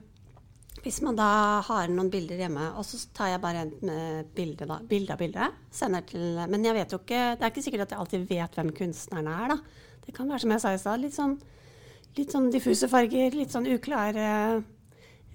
hvis 0.82 1.02
man 1.06 1.18
da 1.20 1.30
har 1.68 1.92
noen 1.92 2.10
bilder 2.10 2.40
hjemme, 2.42 2.72
og 2.80 2.86
så 2.88 2.98
tar 3.14 3.34
jeg 3.34 3.42
bare 3.44 3.66
et 3.68 4.34
bilde, 4.36 4.66
da, 4.70 4.80
bilde 4.88 5.14
av 5.14 5.22
bildet, 5.22 5.58
sender 5.74 6.06
til 6.08 6.40
Men 6.50 6.64
jeg 6.66 6.78
vet 6.78 6.94
jo 6.96 7.02
ikke 7.04 7.20
Det 7.36 7.44
er 7.44 7.52
ikke 7.52 7.64
sikkert 7.66 7.84
at 7.86 7.94
jeg 7.94 8.02
alltid 8.02 8.24
vet 8.30 8.56
hvem 8.58 8.72
kunstnerne 8.80 9.36
er, 9.44 9.54
da. 9.54 9.58
Det 10.02 10.16
kan 10.16 10.32
være, 10.32 10.42
som 10.42 10.54
jeg 10.56 10.64
sa 10.64 10.72
i 10.74 10.80
stad, 10.82 11.04
litt, 11.04 11.14
sånn, 11.14 11.36
litt 12.18 12.34
sånn 12.34 12.50
diffuse 12.54 12.90
farger, 12.90 13.36
litt 13.38 13.54
sånn 13.54 13.70
uklar 13.70 14.18
uh, 14.18 14.64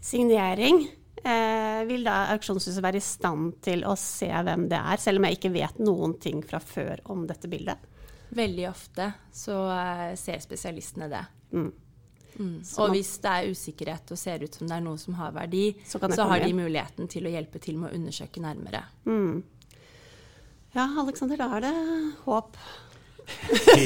signering. 0.02 0.86
Eh, 1.26 1.84
vil 1.88 2.04
da 2.06 2.28
auksjonshuset 2.36 2.82
være 2.84 3.00
i 3.00 3.04
stand 3.04 3.56
til 3.64 3.82
å 3.88 3.96
se 3.98 4.28
hvem 4.30 4.68
det 4.70 4.78
er, 4.78 5.00
selv 5.02 5.18
om 5.18 5.26
jeg 5.26 5.40
ikke 5.40 5.54
vet 5.56 5.80
noen 5.82 6.14
ting 6.22 6.42
fra 6.46 6.60
før 6.62 7.02
om 7.10 7.24
dette 7.26 7.50
bildet? 7.50 7.82
Veldig 8.36 8.68
ofte 8.68 9.08
så 9.34 9.56
uh, 9.70 10.12
ser 10.18 10.38
spesialistene 10.42 11.08
det. 11.10 11.24
Mm. 11.50 11.66
Mm. 12.36 12.54
Og 12.82 12.92
hvis 12.92 13.10
det 13.24 13.32
er 13.32 13.50
usikkerhet 13.50 14.12
og 14.12 14.20
ser 14.20 14.44
ut 14.44 14.58
som 14.58 14.68
det 14.68 14.76
er 14.76 14.84
noe 14.84 15.00
som 15.00 15.16
har 15.18 15.34
verdi, 15.34 15.64
så, 15.88 15.98
så 15.98 16.28
har 16.30 16.44
de 16.44 16.52
muligheten 16.54 17.10
til 17.10 17.26
å 17.26 17.32
hjelpe 17.32 17.62
til 17.64 17.80
med 17.80 17.90
å 17.90 17.98
undersøke 17.98 18.42
nærmere. 18.44 18.84
Mm. 19.08 19.40
Ja, 20.76 20.84
Aleksander, 21.00 21.40
da 21.40 21.48
er 21.56 21.64
det 21.64 21.74
håp. 22.26 22.58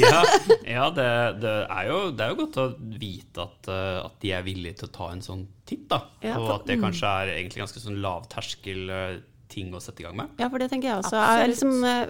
Ja, 0.01 0.21
ja 0.75 0.85
det, 0.95 1.07
det, 1.41 1.55
er 1.65 1.89
jo, 1.89 1.97
det, 2.11 2.25
er 2.25 2.33
jo, 2.33 2.39
godt 2.43 2.61
å 2.61 2.67
vite 2.79 3.47
at, 3.47 3.71
eh, 3.71 3.97
at, 4.03 4.15
de 4.21 4.31
er 4.37 4.45
villige 4.45 4.81
til 4.81 4.89
å 4.89 4.93
ta 4.95 5.09
en 5.13 5.25
sånn 5.25 5.43
titt, 5.67 5.87
da. 5.91 6.03
Ja, 6.21 6.35
for, 6.35 6.47
og 6.47 6.53
at 6.59 6.69
det 6.69 6.79
mm. 6.79 6.85
kanskje 6.85 7.11
er 7.21 7.33
egentlig 7.35 7.63
ganske 7.63 7.83
sånn 7.83 7.99
lavterskel 8.03 8.93
eh, 8.93 9.19
ting 9.51 9.73
å 9.75 9.81
sette 9.83 10.03
i 10.03 10.05
gang 10.05 10.15
med. 10.17 10.31
Ja, 10.39 10.47
for 10.51 10.63
det 10.63 10.69
tenker 10.71 10.91
jeg 10.91 11.01
også. 11.01 11.19
Jeg 11.19 11.51
liksom, 11.51 11.73
eh, 11.87 12.03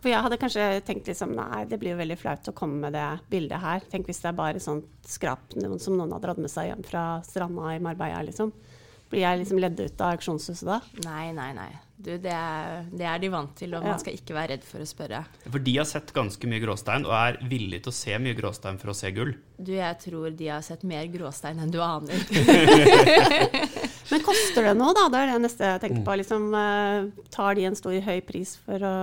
for 0.00 0.10
jeg 0.12 0.24
hadde 0.26 0.40
kanskje 0.40 0.68
tenkt 0.86 1.10
liksom 1.10 1.34
nei, 1.36 1.64
det 1.68 1.80
blir 1.82 1.94
jo 1.94 2.00
veldig 2.00 2.18
flaut 2.20 2.50
å 2.50 2.56
komme 2.56 2.86
med 2.86 2.96
det 2.96 3.08
bildet 3.32 3.62
her. 3.62 3.84
Tenk 3.92 4.08
hvis 4.08 4.22
det 4.24 4.32
er 4.32 4.38
bare 4.38 4.62
sånt 4.62 4.88
skrap 5.06 5.54
som 5.54 5.98
noen 5.98 6.14
har 6.16 6.24
dratt 6.24 6.40
med 6.40 6.52
seg 6.52 6.70
hjem 6.70 6.86
fra 6.86 7.06
stranda 7.26 7.74
i 7.74 7.82
Marbella, 7.82 8.24
liksom. 8.26 8.54
Blir 9.10 9.22
jeg 9.22 9.42
liksom 9.42 9.60
ledd 9.62 9.78
ut 9.78 10.00
av 10.02 10.16
auksjonshuset 10.16 10.66
da? 10.66 10.80
Nei, 11.04 11.28
nei, 11.36 11.52
nei. 11.54 11.70
Du, 11.96 12.10
det, 12.20 12.28
er, 12.28 12.82
det, 12.92 13.06
er, 13.08 13.20
de 13.22 13.30
vant 13.32 13.54
til, 13.56 13.72
og 13.72 13.80
ja. 13.80 13.94
man 13.94 14.00
skal 14.02 14.18
ikke 14.18 14.34
være 14.36 14.50
redd 14.52 14.64
for 14.68 14.84
å 14.84 14.88
spørre. 14.88 15.22
For 15.46 15.62
de 15.64 15.76
har 15.78 15.86
sett 15.88 16.12
ganske 16.12 16.50
mye 16.50 16.60
gråstein, 16.60 17.06
og 17.08 17.14
er 17.16 17.38
villige 17.48 17.86
til 17.86 17.92
å 17.94 17.96
se 17.96 18.18
mye 18.20 18.36
gråstein 18.36 18.76
for 18.82 18.92
å 18.92 18.96
se 18.96 19.10
gull? 19.16 19.32
Du, 19.56 19.72
jeg 19.78 19.96
tror 20.02 20.34
de 20.36 20.50
har 20.52 20.64
sett 20.66 20.84
mer 20.84 21.08
gråstein 21.08 21.62
enn 21.64 21.72
du 21.72 21.80
aner. 21.80 22.20
Men 24.10 24.22
koster 24.22 24.68
det 24.68 24.74
noe, 24.76 24.92
da? 24.94 25.06
Det 25.10 25.22
er 25.22 25.32
det 25.32 25.40
neste 25.46 25.70
jeg 25.72 25.82
tenker 25.86 26.04
på. 26.04 26.18
Liksom, 26.20 26.44
uh, 26.52 27.26
tar 27.32 27.56
de 27.56 27.64
en 27.70 27.78
stor 27.80 27.96
høy 28.10 28.20
pris 28.28 28.52
for 28.66 28.84
å 28.84 28.96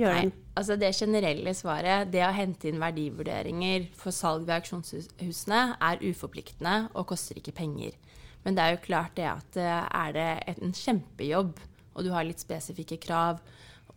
gjøre 0.00 0.14
Nei, 0.16 0.24
den? 0.24 0.32
Altså 0.60 0.76
det 0.80 0.94
generelle 0.96 1.52
svaret, 1.54 2.08
det 2.12 2.24
å 2.26 2.34
hente 2.34 2.72
inn 2.72 2.80
verdivurderinger 2.80 3.90
for 4.00 4.16
salg 4.16 4.48
ved 4.48 4.56
auksjonshusene, 4.58 5.60
er 5.76 6.08
uforpliktende 6.08 6.78
og 6.94 7.12
koster 7.12 7.38
ikke 7.38 7.54
penger. 7.60 8.00
Men 8.44 8.56
det 8.56 8.64
er 8.64 8.74
jo 8.74 8.84
klart 8.86 9.16
det 9.18 9.28
at 9.28 9.58
eh, 9.60 9.86
er 10.00 10.14
det 10.16 10.28
en 10.56 10.72
kjempejobb, 10.76 11.60
og 11.94 12.06
du 12.06 12.12
har 12.14 12.26
litt 12.26 12.42
spesifikke 12.42 13.00
krav, 13.02 13.40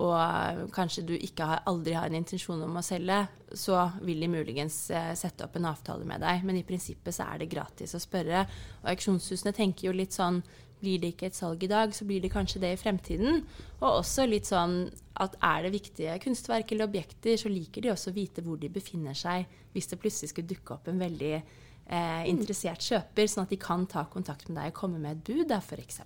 og 0.02 0.72
kanskje 0.74 1.04
du 1.06 1.14
har, 1.38 1.62
aldri 1.70 1.94
har 1.94 2.10
en 2.10 2.18
intensjon 2.18 2.62
om 2.66 2.80
å 2.80 2.86
selge, 2.86 3.20
så 3.54 3.78
vil 4.02 4.24
de 4.24 4.30
muligens 4.32 4.78
eh, 4.90 5.12
sette 5.18 5.46
opp 5.46 5.60
en 5.60 5.70
avtale 5.70 6.08
med 6.10 6.24
deg. 6.24 6.42
Men 6.48 6.58
i 6.58 6.66
prinsippet 6.66 7.14
så 7.14 7.28
er 7.30 7.44
det 7.44 7.52
gratis 7.52 7.94
å 7.94 8.02
spørre. 8.02 8.48
Og 8.82 8.90
auksjonshusene 8.96 9.54
tenker 9.54 9.88
jo 9.90 9.96
litt 9.96 10.16
sånn 10.16 10.42
blir 10.84 11.00
det 11.00 11.14
ikke 11.14 11.30
et 11.30 11.38
salg 11.38 11.62
i 11.64 11.70
dag, 11.72 11.94
så 11.96 12.04
blir 12.08 12.20
det 12.24 12.34
kanskje 12.34 12.60
det 12.64 12.74
i 12.76 12.80
fremtiden. 12.80 13.44
Og 13.80 14.02
også 14.02 14.26
litt 14.28 14.50
sånn 14.50 14.90
at 15.24 15.38
er 15.40 15.68
det 15.68 15.76
viktige 15.78 16.18
kunstverk 16.26 16.74
eller 16.74 16.90
objekter, 16.90 17.38
så 17.40 17.52
liker 17.52 17.86
de 17.86 17.94
også 17.94 18.12
å 18.12 18.18
vite 18.18 18.44
hvor 18.44 18.60
de 18.60 18.72
befinner 18.74 19.16
seg 19.16 19.48
hvis 19.74 19.88
det 19.92 20.02
plutselig 20.02 20.34
skulle 20.34 20.50
dukke 20.50 20.76
opp 20.76 20.90
en 20.92 21.00
veldig 21.00 21.34
eh, 21.38 22.24
interessert 22.30 22.84
kjøper, 22.84 23.30
sånn 23.30 23.46
at 23.46 23.54
de 23.54 23.62
kan 23.62 23.88
ta 23.90 24.04
kontakt 24.12 24.50
med 24.50 24.60
deg 24.60 24.74
og 24.74 24.80
komme 24.82 25.00
med 25.00 25.22
et 25.22 25.24
bud, 25.30 25.46
da, 25.54 25.62
f.eks. 25.64 26.02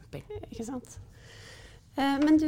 Ikke 0.52 0.68
sant. 0.68 1.00
Eh, 1.98 2.18
men 2.22 2.36
du, 2.38 2.46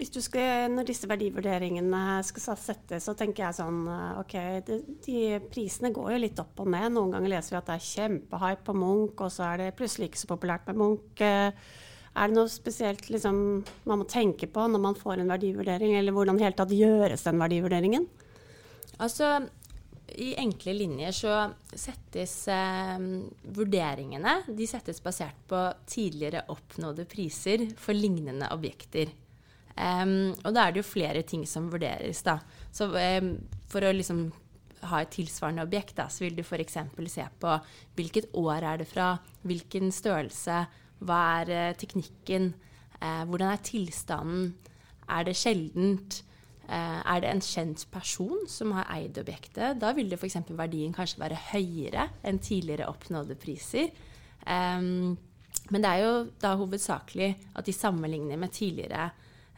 hvis 0.00 0.10
du 0.10 0.18
skal, 0.24 0.66
når 0.74 0.88
disse 0.88 1.06
verdivurderingene 1.06 2.02
skal 2.26 2.58
settes, 2.58 3.06
så 3.06 3.14
tenker 3.18 3.44
jeg 3.44 3.58
sånn 3.60 3.84
eh, 3.86 4.20
OK, 4.22 4.36
de, 4.66 4.78
de, 5.04 5.18
prisene 5.52 5.92
går 5.94 6.16
jo 6.16 6.22
litt 6.24 6.42
opp 6.42 6.64
og 6.64 6.72
ned. 6.74 6.90
Noen 6.96 7.14
ganger 7.14 7.36
leser 7.36 7.54
vi 7.54 7.60
at 7.60 7.68
det 7.70 7.76
er 7.76 7.90
kjempehype 7.90 8.66
på 8.66 8.74
Munch, 8.74 9.20
og 9.22 9.30
så 9.30 9.46
er 9.52 9.62
det 9.62 9.76
plutselig 9.78 10.10
ikke 10.10 10.24
så 10.24 10.32
populært 10.32 10.66
med 10.66 10.80
Munch. 10.82 11.22
Eh, 11.22 11.76
er 12.16 12.32
det 12.32 12.38
noe 12.38 12.50
spesielt 12.50 13.10
liksom, 13.12 13.38
man 13.86 14.00
må 14.00 14.08
tenke 14.10 14.48
på 14.50 14.64
når 14.72 14.82
man 14.82 14.98
får 14.98 15.20
en 15.22 15.30
verdivurdering, 15.30 15.94
eller 15.98 16.16
hvordan 16.16 16.40
helt 16.42 16.58
tatt 16.58 16.74
gjøres 16.74 17.26
den 17.28 17.38
verdivurderingen? 17.42 18.08
Altså, 18.96 19.36
i 20.14 20.34
enkle 20.38 20.72
linjer 20.74 21.12
så 21.12 21.34
settes 21.74 22.34
eh, 22.48 22.98
vurderingene 23.56 24.38
de 24.46 24.66
settes 24.70 25.02
basert 25.02 25.38
på 25.50 25.60
tidligere 25.88 26.44
oppnådde 26.52 27.06
priser 27.10 27.66
for 27.80 27.96
lignende 27.96 28.48
objekter. 28.54 29.10
Um, 29.76 30.32
og 30.40 30.54
da 30.56 30.62
er 30.62 30.72
det 30.72 30.80
jo 30.80 30.88
flere 30.88 31.22
ting 31.26 31.42
som 31.48 31.66
vurderes. 31.72 32.22
da. 32.24 32.38
Så 32.72 32.88
um, 32.88 33.32
For 33.68 33.84
å 33.84 33.92
liksom 33.92 34.30
ha 34.86 35.02
et 35.02 35.12
tilsvarende 35.12 35.66
objekt, 35.66 35.96
da, 35.98 36.06
så 36.08 36.24
vil 36.24 36.38
du 36.38 36.44
f.eks. 36.44 36.78
se 37.12 37.26
på 37.40 37.56
hvilket 37.98 38.30
år 38.38 38.62
er 38.62 38.80
det 38.80 38.88
fra, 38.88 39.16
hvilken 39.42 39.90
størrelse, 39.92 40.62
hva 41.04 41.20
er 41.42 41.52
uh, 41.52 41.76
teknikken, 41.76 42.54
uh, 43.02 43.26
hvordan 43.28 43.52
er 43.52 43.66
tilstanden, 43.66 44.54
er 45.12 45.28
det 45.28 45.36
sjeldent, 45.36 46.22
Eh, 46.35 46.35
er 46.66 47.20
det 47.22 47.30
en 47.30 47.42
kjent 47.44 47.84
person 47.94 48.40
som 48.50 48.72
har 48.74 48.88
eid 48.96 49.18
objektet, 49.20 49.78
da 49.78 49.92
vil 49.94 50.08
det 50.10 50.18
f.eks. 50.18 50.40
verdien 50.58 50.94
kanskje 50.94 51.20
være 51.22 51.38
høyere 51.52 52.08
enn 52.26 52.40
tidligere 52.42 52.88
oppnådde 52.90 53.36
priser. 53.38 53.92
Men 55.72 55.82
det 55.82 55.92
er 55.92 56.02
jo 56.04 56.12
da 56.42 56.54
hovedsakelig 56.58 57.30
at 57.58 57.66
de 57.66 57.74
sammenligner 57.74 58.38
med 58.38 58.54
tidligere 58.54 59.08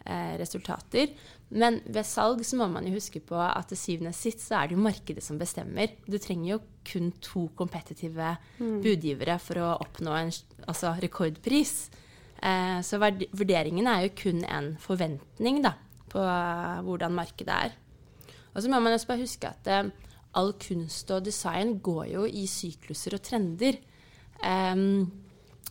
eh, 0.05 0.35
resultater. 0.41 1.13
Men 1.49 1.81
ved 1.85 2.07
salg 2.09 2.45
så 2.47 2.59
må 2.61 2.69
man 2.73 2.87
jo 2.89 2.97
huske 2.97 3.21
på 3.25 3.37
at 3.41 3.71
til 3.71 3.81
syvende 3.81 4.13
og 4.13 4.19
sist 4.19 4.45
så 4.45 4.61
er 4.61 4.69
det 4.69 4.79
jo 4.79 4.85
markedet 4.85 5.25
som 5.25 5.41
bestemmer. 5.41 5.93
Du 6.07 6.19
trenger 6.21 6.55
jo 6.55 6.61
kun 6.89 7.11
to 7.25 7.49
kompetitive 7.57 8.35
mm. 8.61 8.79
budgivere 8.85 9.39
for 9.43 9.61
å 9.65 9.75
oppnå 9.85 10.17
en 10.17 10.33
altså 10.67 10.95
rekordpris. 11.03 11.75
Eh, 12.39 12.79
så 12.85 13.01
vurderingen 13.01 13.91
er 13.91 14.07
jo 14.07 14.17
kun 14.17 14.45
en 14.49 14.73
forventning, 14.81 15.63
da 15.67 15.77
på 16.19 16.27
uh, 16.27 16.83
hvordan 16.87 17.15
markedet 17.15 17.55
er. 17.55 17.79
Og 18.55 18.65
så 18.65 18.71
må 18.71 18.83
man 18.83 18.97
også 18.97 19.13
bare 19.13 19.23
huske 19.23 19.49
at 19.49 19.71
uh, 19.71 19.91
all 20.39 20.53
kunst 20.61 21.11
og 21.15 21.25
design 21.25 21.79
går 21.79 22.05
jo 22.17 22.27
i 22.27 22.45
sykluser 22.51 23.17
og 23.17 23.25
trender. 23.25 23.79
Um, 24.43 25.07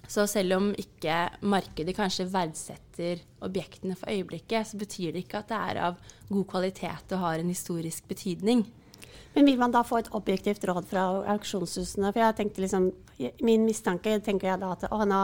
så 0.08 0.24
selv 0.28 0.56
om 0.56 0.70
ikke 0.80 1.16
markedet 1.52 1.96
kanskje 1.96 2.30
verdsetter 2.32 3.20
objektene 3.44 3.96
for 4.00 4.10
øyeblikket, 4.12 4.70
så 4.70 4.80
betyr 4.80 5.12
det 5.12 5.26
ikke 5.26 5.42
at 5.42 5.50
det 5.52 5.58
er 5.60 5.80
av 5.90 5.98
god 6.30 6.46
kvalitet 6.48 7.12
og 7.12 7.24
har 7.26 7.42
en 7.42 7.52
historisk 7.52 8.08
betydning. 8.08 8.64
Men 9.36 9.46
vil 9.46 9.60
man 9.60 9.74
da 9.76 9.84
få 9.86 10.00
et 10.00 10.12
objektivt 10.16 10.64
råd 10.66 10.88
fra 10.90 11.04
auksjonshusene? 11.36 12.10
For 12.14 12.24
jeg 12.24 12.38
tenkte 12.40 12.64
liksom, 12.64 12.92
Min 13.42 13.66
mistanke 13.66 14.20
tenker 14.22 14.52
jeg 14.52 14.62
da 14.62 14.76
at 14.76 14.84
å, 14.94 15.00
nå 15.10 15.22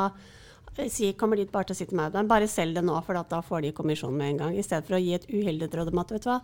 si, 0.90 1.14
kommer 1.14 1.38
dit 1.38 1.52
bare 1.52 1.70
til 1.70 1.76
å 1.76 1.80
sitte 1.80 1.98
med 1.98 2.14
dem. 2.16 2.28
Bare 2.30 2.48
selg 2.50 2.76
det 2.78 2.84
nå, 2.86 2.96
for 3.06 3.18
da 3.18 3.42
får 3.46 3.66
de 3.66 3.74
kommisjon 3.78 4.16
med 4.18 4.34
en 4.34 4.40
gang. 4.44 4.58
I 4.58 4.66
stedet 4.66 4.88
for 4.88 4.98
å 4.98 5.02
gi 5.02 5.14
et 5.18 5.28
uhildet 5.30 5.76
råd 5.78 5.92
om 5.94 6.02
at 6.02 6.14
vet 6.16 6.26
du 6.26 6.30
hva, 6.32 6.40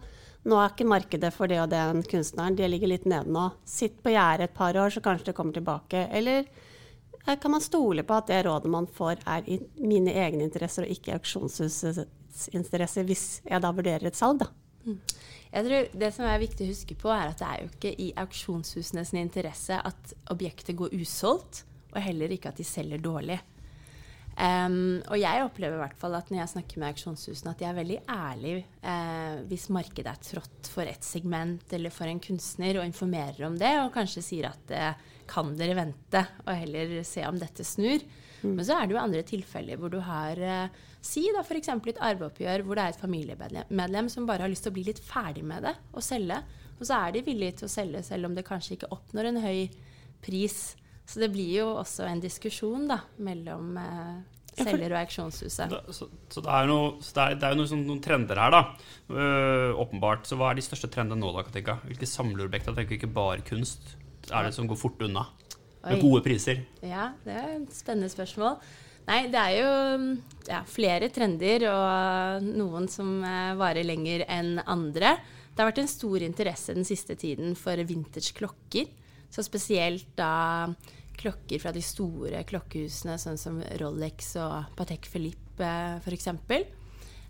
nå 0.50 0.60
er 0.60 0.72
ikke 0.72 0.88
markedet 0.88 1.32
for 1.36 1.52
det 1.52 1.60
og 1.64 1.72
den 1.74 2.04
kunstneren, 2.08 2.56
det 2.56 2.70
ligger 2.70 2.94
litt 2.94 3.08
nede 3.10 3.32
nå. 3.34 3.50
Sitt 3.68 4.00
på 4.04 4.14
gjerdet 4.14 4.50
et 4.50 4.56
par 4.56 4.78
år, 4.78 4.94
så 4.94 5.04
kanskje 5.04 5.32
det 5.32 5.36
kommer 5.38 5.58
tilbake. 5.58 6.06
Eller 6.16 6.46
eh, 6.46 7.36
kan 7.36 7.52
man 7.56 7.66
stole 7.66 8.06
på 8.08 8.16
at 8.16 8.30
det 8.32 8.44
rådet 8.48 8.72
man 8.72 8.88
får, 8.88 9.26
er 9.26 9.50
i 9.50 9.60
mine 9.82 10.14
egne 10.14 10.46
interesser 10.48 10.86
og 10.86 10.94
ikke 10.94 11.18
auksjonshusets 11.18 12.48
interesser, 12.56 13.08
hvis 13.10 13.42
jeg 13.44 13.66
da 13.66 13.74
vurderer 13.76 14.08
et 14.08 14.20
salg, 14.20 14.46
da? 14.46 14.52
Mm. 14.86 15.00
Jeg 15.50 15.66
tror 15.66 15.88
Det 16.00 16.10
som 16.14 16.26
er 16.30 16.40
viktig 16.40 16.66
å 16.66 16.70
huske 16.70 16.96
på, 16.96 17.10
er 17.12 17.32
at 17.32 17.42
det 17.42 17.48
er 17.48 17.64
jo 17.64 17.70
ikke 17.74 17.92
i 18.06 18.12
auksjonshusene 18.22 19.04
interesse 19.20 19.76
at 19.76 20.14
objektet 20.32 20.78
går 20.78 20.94
usolgt, 21.02 21.66
og 21.90 22.04
heller 22.06 22.32
ikke 22.32 22.54
at 22.54 22.62
de 22.62 22.68
selger 22.68 23.02
dårlig. 23.02 23.40
Um, 24.40 25.02
og 25.12 25.18
jeg 25.20 25.44
opplever 25.44 25.76
i 25.76 25.82
hvert 25.82 25.98
fall 26.00 26.14
at 26.16 26.30
når 26.32 26.38
jeg 26.40 26.52
snakker 26.54 26.80
med 26.80 26.94
auksjonshusene, 26.94 27.52
at 27.52 27.60
de 27.60 27.66
er 27.68 27.76
veldig 27.76 27.98
ærlige 28.08 28.62
uh, 28.86 29.42
hvis 29.50 29.66
markedet 29.76 30.14
er 30.14 30.22
trått 30.24 30.70
for 30.72 30.88
et 30.88 31.04
segment 31.04 31.76
eller 31.76 31.92
for 31.92 32.08
en 32.08 32.22
kunstner, 32.24 32.80
og 32.80 32.88
informerer 32.88 33.44
om 33.50 33.58
det, 33.60 33.74
og 33.82 33.92
kanskje 33.98 34.24
sier 34.24 34.48
at 34.54 34.72
uh, 34.72 35.10
kan 35.30 35.52
dere 35.60 35.76
vente 35.82 36.24
og 36.46 36.54
heller 36.56 37.02
se 37.04 37.26
om 37.28 37.36
dette 37.42 37.68
snur. 37.68 38.06
Mm. 38.40 38.54
Men 38.54 38.64
så 38.64 38.78
er 38.78 38.88
det 38.88 38.96
jo 38.96 39.02
andre 39.02 39.26
tilfeller 39.28 39.82
hvor 39.82 39.92
du 39.92 40.00
har 40.08 40.40
uh, 40.40 40.86
Si 41.04 41.22
da 41.32 41.44
f.eks. 41.44 41.70
et 41.72 42.02
arveoppgjør 42.04 42.64
hvor 42.68 42.76
det 42.76 42.84
er 42.84 42.94
et 42.94 43.00
familiemedlem 43.00 44.10
som 44.12 44.26
bare 44.28 44.44
har 44.44 44.52
lyst 44.52 44.66
til 44.68 44.74
å 44.74 44.76
bli 44.76 44.84
litt 44.90 45.00
ferdig 45.00 45.46
med 45.48 45.64
det 45.64 45.72
og 45.94 46.04
selge. 46.04 46.42
Og 46.76 46.88
så 46.88 46.98
er 46.98 47.14
de 47.16 47.24
villige 47.24 47.60
til 47.60 47.70
å 47.70 47.72
selge 47.72 48.04
selv 48.08 48.28
om 48.28 48.36
det 48.36 48.44
kanskje 48.48 48.76
ikke 48.76 48.92
oppnår 48.96 49.30
en 49.30 49.40
høy 49.44 49.62
pris. 50.24 50.58
Så 51.10 51.22
det 51.24 51.32
blir 51.34 51.50
jo 51.64 51.70
også 51.80 52.06
en 52.06 52.22
diskusjon 52.22 52.86
da, 52.90 53.00
mellom 53.26 53.78
eh, 53.82 54.18
selger 54.60 54.94
og 54.94 55.00
auksjonshuset. 55.02 55.74
Så, 55.96 56.10
så, 56.30 56.44
det 56.46 56.52
er 56.54 56.68
jo 56.68 56.70
noe, 56.70 56.92
det 57.02 57.24
er, 57.24 57.38
det 57.40 57.48
er 57.48 57.58
noe, 57.58 57.70
sånn, 57.72 57.86
noen 57.88 58.02
trender 58.04 58.42
her, 58.42 58.54
da. 58.54 58.62
Uh, 59.10 59.80
åpenbart. 59.82 60.28
Så 60.30 60.38
hva 60.40 60.52
er 60.52 60.60
de 60.60 60.66
største 60.66 60.92
trendene 60.94 61.22
nå, 61.24 61.32
da, 61.36 61.46
Katinka? 61.48 61.80
Hvilke 61.88 62.10
samlerobjekter? 62.10 62.76
Tenker 62.78 63.00
ikke 63.00 63.10
bare 63.16 63.46
kunst. 63.48 63.96
Er 64.30 64.46
det 64.46 64.54
som 64.58 64.70
går 64.70 64.78
fort 64.78 65.02
unna? 65.06 65.26
Med 65.80 66.04
gode 66.04 66.22
priser? 66.26 66.62
Ja, 66.84 67.14
det 67.24 67.34
er 67.40 67.50
et 67.56 67.74
spennende 67.74 68.12
spørsmål. 68.12 68.60
Nei, 69.10 69.24
det 69.34 69.42
er 69.42 69.56
jo 69.56 69.70
ja, 70.52 70.62
flere 70.70 71.10
trender, 71.14 71.66
og 71.72 72.46
noen 72.46 72.86
som 72.92 73.24
uh, 73.26 73.58
varer 73.58 73.88
lenger 73.88 74.28
enn 74.30 74.60
andre. 74.68 75.16
Det 75.50 75.64
har 75.64 75.72
vært 75.72 75.82
en 75.82 75.92
stor 75.92 76.22
interesse 76.24 76.76
den 76.78 76.86
siste 76.88 77.18
tiden 77.18 77.58
for 77.58 77.82
vintage 77.90 78.36
klokker. 78.38 78.92
Så 79.30 79.44
spesielt 79.46 80.08
da 80.18 80.68
klokker 81.20 81.62
fra 81.62 81.74
de 81.76 81.84
store 81.84 82.44
klokkehusene, 82.48 83.18
sånn 83.22 83.40
som 83.40 83.60
Rolex 83.82 84.34
og 84.42 84.72
Patek 84.80 85.10
Philippe 85.12 85.70
f.eks. 86.00 86.30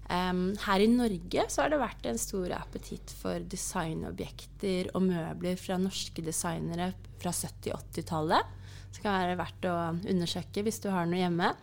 Um, 0.09 0.55
her 0.63 0.81
i 0.81 0.87
Norge 0.89 1.43
så 1.53 1.61
har 1.61 1.73
det 1.73 1.81
vært 1.81 2.07
en 2.09 2.17
stor 2.17 2.49
appetitt 2.57 3.11
for 3.19 3.43
designobjekter 3.51 4.89
og 4.97 5.03
møbler 5.05 5.59
fra 5.61 5.77
norske 5.81 6.23
designere 6.25 6.93
fra 7.21 7.33
70-80-tallet. 7.35 8.55
Så 8.89 9.03
kan 9.03 9.19
være 9.19 9.37
verdt 9.37 9.67
å 9.69 9.75
undersøke 10.09 10.63
hvis 10.65 10.81
du 10.81 10.89
har 10.93 11.05
noe 11.05 11.21
hjemme. 11.21 11.53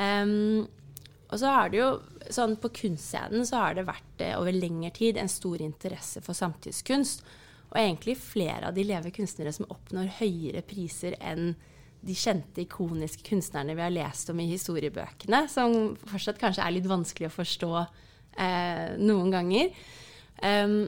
Um, 0.00 0.64
Og 1.28 1.38
så 1.40 1.50
har 1.50 1.70
det 1.70 1.78
jo 1.78 1.88
sånn 2.34 2.56
På 2.58 2.70
kunstscenen 2.74 3.44
så 3.46 3.60
har 3.62 3.76
det 3.76 3.84
vært 3.86 4.22
eh, 4.24 4.34
over 4.34 4.52
lengre 4.52 4.90
tid 4.96 5.18
en 5.20 5.30
stor 5.30 5.60
interesse 5.62 6.22
for 6.24 6.34
samtidskunst. 6.34 7.20
Og 7.74 7.80
egentlig 7.80 8.16
flere 8.22 8.68
av 8.70 8.76
de 8.76 8.84
leve 8.86 9.10
kunstnere 9.14 9.52
som 9.54 9.66
oppnår 9.72 10.12
høyere 10.20 10.62
priser 10.66 11.16
enn 11.18 11.52
de 12.04 12.14
kjente, 12.14 12.62
ikoniske 12.62 13.24
kunstnerne 13.26 13.74
vi 13.74 13.82
har 13.82 13.92
lest 13.92 14.30
om 14.30 14.40
i 14.42 14.50
historiebøkene, 14.50 15.46
som 15.50 15.94
fortsatt 16.04 16.38
kanskje 16.40 16.64
er 16.64 16.76
litt 16.76 16.88
vanskelig 16.90 17.30
å 17.30 17.36
forstå 17.38 17.72
eh, 17.80 18.92
noen 19.00 19.32
ganger. 19.32 19.72
Um, 20.44 20.84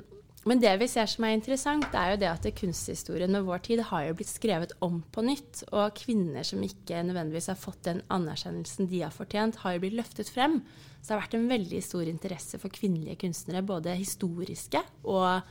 men 0.47 0.61
det 0.63 0.77
vi 0.79 0.87
ser 0.87 1.09
som 1.11 1.25
er 1.27 1.35
interessant, 1.35 1.89
er 1.91 2.13
jo 2.13 2.19
det 2.23 2.29
at 2.31 2.45
kunsthistorien 2.55 3.33
med 3.35 3.49
vår 3.49 3.65
tid 3.67 3.81
har 3.89 4.05
jo 4.07 4.15
blitt 4.21 4.31
skrevet 4.31 4.77
om 4.85 5.01
på 5.11 5.25
nytt. 5.27 5.65
Og 5.73 5.97
kvinner 5.99 6.47
som 6.47 6.63
ikke 6.63 7.03
nødvendigvis 7.09 7.51
har 7.51 7.59
fått 7.59 7.81
den 7.89 8.05
anerkjennelsen 8.15 8.87
de 8.93 9.03
har 9.03 9.15
fortjent, 9.15 9.59
har 9.65 9.75
jo 9.75 9.83
blitt 9.83 9.97
løftet 9.99 10.31
frem. 10.31 10.61
Så 11.01 11.09
det 11.09 11.17
har 11.17 11.25
vært 11.25 11.35
en 11.41 11.51
veldig 11.51 11.81
stor 11.83 12.07
interesse 12.07 12.61
for 12.63 12.71
kvinnelige 12.71 13.19
kunstnere, 13.25 13.65
både 13.67 13.99
historiske 13.99 14.85
og 15.03 15.51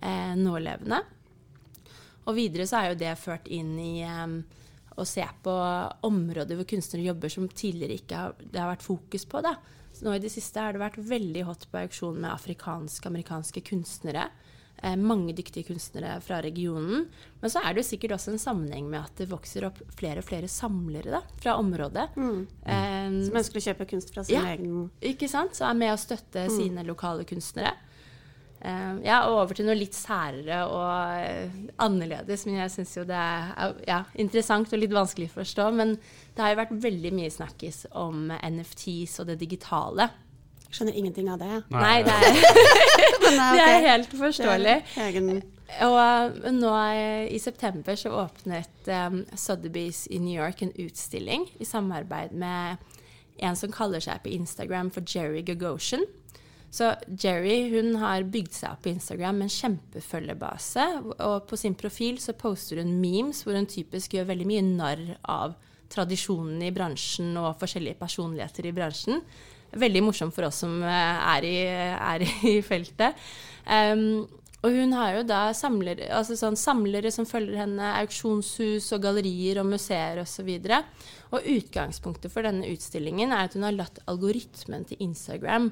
eh, 0.00 0.34
nålevende. 0.38 1.02
Og 2.26 2.34
videre 2.38 2.66
så 2.66 2.80
er 2.80 2.90
jo 2.90 3.00
det 3.00 3.14
ført 3.20 3.48
inn 3.52 3.76
i 3.78 4.00
eh, 4.06 4.26
å 4.96 5.04
se 5.06 5.24
på 5.44 5.54
områder 6.08 6.58
hvor 6.58 6.68
kunstnere 6.68 7.06
jobber 7.06 7.32
som 7.32 7.48
tidligere 7.48 8.00
ikke 8.00 8.20
har, 8.20 8.36
det 8.40 8.62
har 8.62 8.72
vært 8.72 8.86
fokus 8.86 9.26
på. 9.28 9.42
Da. 9.44 9.56
Så 9.92 10.06
nå 10.06 10.16
i 10.16 10.22
det 10.22 10.32
siste 10.32 10.60
har 10.60 10.74
det 10.74 10.82
vært 10.82 11.00
veldig 11.00 11.46
hot 11.48 11.68
på 11.70 11.80
auksjon 11.84 12.20
med 12.20 12.32
afrikanske-amerikanske 12.32 13.62
kunstnere. 13.68 14.28
Eh, 14.82 14.96
mange 15.00 15.32
dyktige 15.32 15.70
kunstnere 15.70 16.18
fra 16.20 16.42
regionen. 16.44 17.06
Men 17.40 17.52
så 17.52 17.62
er 17.64 17.72
det 17.72 17.80
jo 17.80 17.88
sikkert 17.90 18.16
også 18.18 18.34
en 18.34 18.42
sammenheng 18.42 18.90
med 18.92 19.00
at 19.00 19.22
det 19.22 19.30
vokser 19.30 19.64
opp 19.70 19.80
flere 19.96 20.20
og 20.20 20.28
flere 20.28 20.50
samlere 20.52 21.14
da, 21.14 21.22
fra 21.40 21.56
området. 21.60 22.10
Mm. 22.16 22.42
Eh, 22.60 23.16
som 23.28 23.40
ønsker 23.40 23.60
å 23.60 23.66
kjøpe 23.70 23.88
kunst 23.94 24.12
fra 24.12 24.26
sin 24.26 24.36
ja, 24.36 24.44
egen 24.52 24.90
Ikke 25.00 25.30
sant. 25.32 25.56
Så 25.56 25.64
er 25.68 25.80
med 25.80 25.94
å 25.94 26.00
støtte 26.00 26.44
mm. 26.50 26.56
sine 26.58 26.84
lokale 26.88 27.24
kunstnere. 27.28 27.72
Uh, 28.56 28.98
ja, 29.04 29.20
og 29.28 29.42
over 29.42 29.58
til 29.58 29.66
noe 29.68 29.76
litt 29.76 29.94
særere 29.94 30.62
og 30.72 30.86
uh, 31.22 31.56
annerledes. 31.84 32.46
Men 32.48 32.62
jeg 32.62 32.74
syns 32.74 32.94
jo 32.96 33.06
det 33.08 33.18
er 33.18 33.74
ja, 33.86 34.02
interessant 34.18 34.72
og 34.72 34.80
litt 34.80 34.94
vanskelig 34.96 35.28
å 35.30 35.36
forstå. 35.38 35.70
Men 35.76 35.96
det 35.98 36.44
har 36.44 36.54
jo 36.54 36.62
vært 36.62 36.78
veldig 36.86 37.12
mye 37.18 37.32
snakkis 37.32 37.84
om 37.94 38.30
NFTs 38.32 39.20
og 39.22 39.32
det 39.32 39.40
digitale. 39.44 40.08
Skjønner 40.70 40.96
ingenting 40.98 41.28
av 41.30 41.38
det. 41.40 41.52
Nei, 41.70 41.82
Nei 41.82 41.98
det, 42.06 42.16
er, 42.16 42.40
det 43.60 43.68
er 43.68 43.86
helt 43.86 44.16
forståelig. 44.18 44.80
Og 45.86 45.96
eh, 45.98 46.50
nå 46.54 46.72
i 47.30 47.38
september 47.42 47.96
så 47.98 48.12
åpnet 48.22 48.90
um, 48.90 49.22
Sotheby's 49.34 50.04
i 50.10 50.20
New 50.22 50.34
York 50.34 50.62
en 50.62 50.74
utstilling 50.78 51.48
i 51.58 51.66
samarbeid 51.66 52.34
med 52.34 52.82
en 53.42 53.58
som 53.58 53.72
kaller 53.74 54.02
seg 54.02 54.22
på 54.24 54.32
Instagram 54.32 54.92
for 54.94 55.04
Jerry 55.06 55.42
Gagosian. 55.46 56.06
Så 56.72 56.90
Jerry 57.22 57.70
hun 57.72 57.94
har 58.00 58.26
bygd 58.28 58.54
seg 58.56 58.74
opp 58.74 58.82
på 58.84 58.92
Instagram 58.92 59.40
med 59.40 59.48
en 59.48 59.54
kjempefølgebase. 59.54 60.86
Og 61.14 61.36
på 61.48 61.58
sin 61.60 61.76
profil 61.78 62.20
så 62.22 62.36
poster 62.36 62.82
hun 62.82 62.96
memes 63.00 63.44
hvor 63.46 63.56
hun 63.56 63.68
typisk 63.70 64.16
gjør 64.16 64.30
veldig 64.32 64.48
mye 64.50 64.64
narr 64.66 65.04
av 65.22 65.56
tradisjonene 65.92 66.68
i 66.68 66.74
bransjen 66.74 67.36
og 67.38 67.54
forskjellige 67.60 68.00
personligheter 68.00 68.66
i 68.66 68.74
bransjen. 68.76 69.22
Veldig 69.76 70.02
morsomt 70.06 70.34
for 70.34 70.48
oss 70.48 70.62
som 70.64 70.80
eh, 70.82 71.28
er 71.36 71.46
i, 71.46 71.56
er 71.66 72.26
i 72.26 72.58
feltet. 72.70 73.22
Um, 73.66 74.26
og 74.64 74.74
hun 74.74 74.94
har 74.96 75.18
jo 75.18 75.26
da 75.28 75.40
samlere, 75.54 76.08
altså 76.16 76.34
sånn 76.38 76.56
samlere 76.58 77.12
som 77.14 77.26
følger 77.28 77.60
henne, 77.60 77.90
auksjonshus 78.00 78.88
og 78.96 79.04
gallerier 79.04 79.60
og 79.62 79.68
museer 79.68 80.18
osv. 80.22 80.48
Og, 80.48 80.66
så 80.66 81.36
og 81.36 81.46
utgangspunktet 81.52 82.32
for 82.32 82.46
denne 82.46 82.66
utstillingen 82.72 83.34
er 83.34 83.46
at 83.46 83.54
hun 83.54 83.66
har 83.66 83.76
latt 83.76 84.00
algoritmen 84.10 84.86
til 84.88 85.04
Instagram 85.06 85.70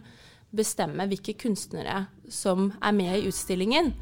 bestemme 0.56 1.06
hvilke 1.10 1.36
kunstnere 1.38 2.06
som 2.30 2.70
er 2.80 2.94
med 2.96 3.18
i 3.18 3.26
utstillingen. 3.30 3.92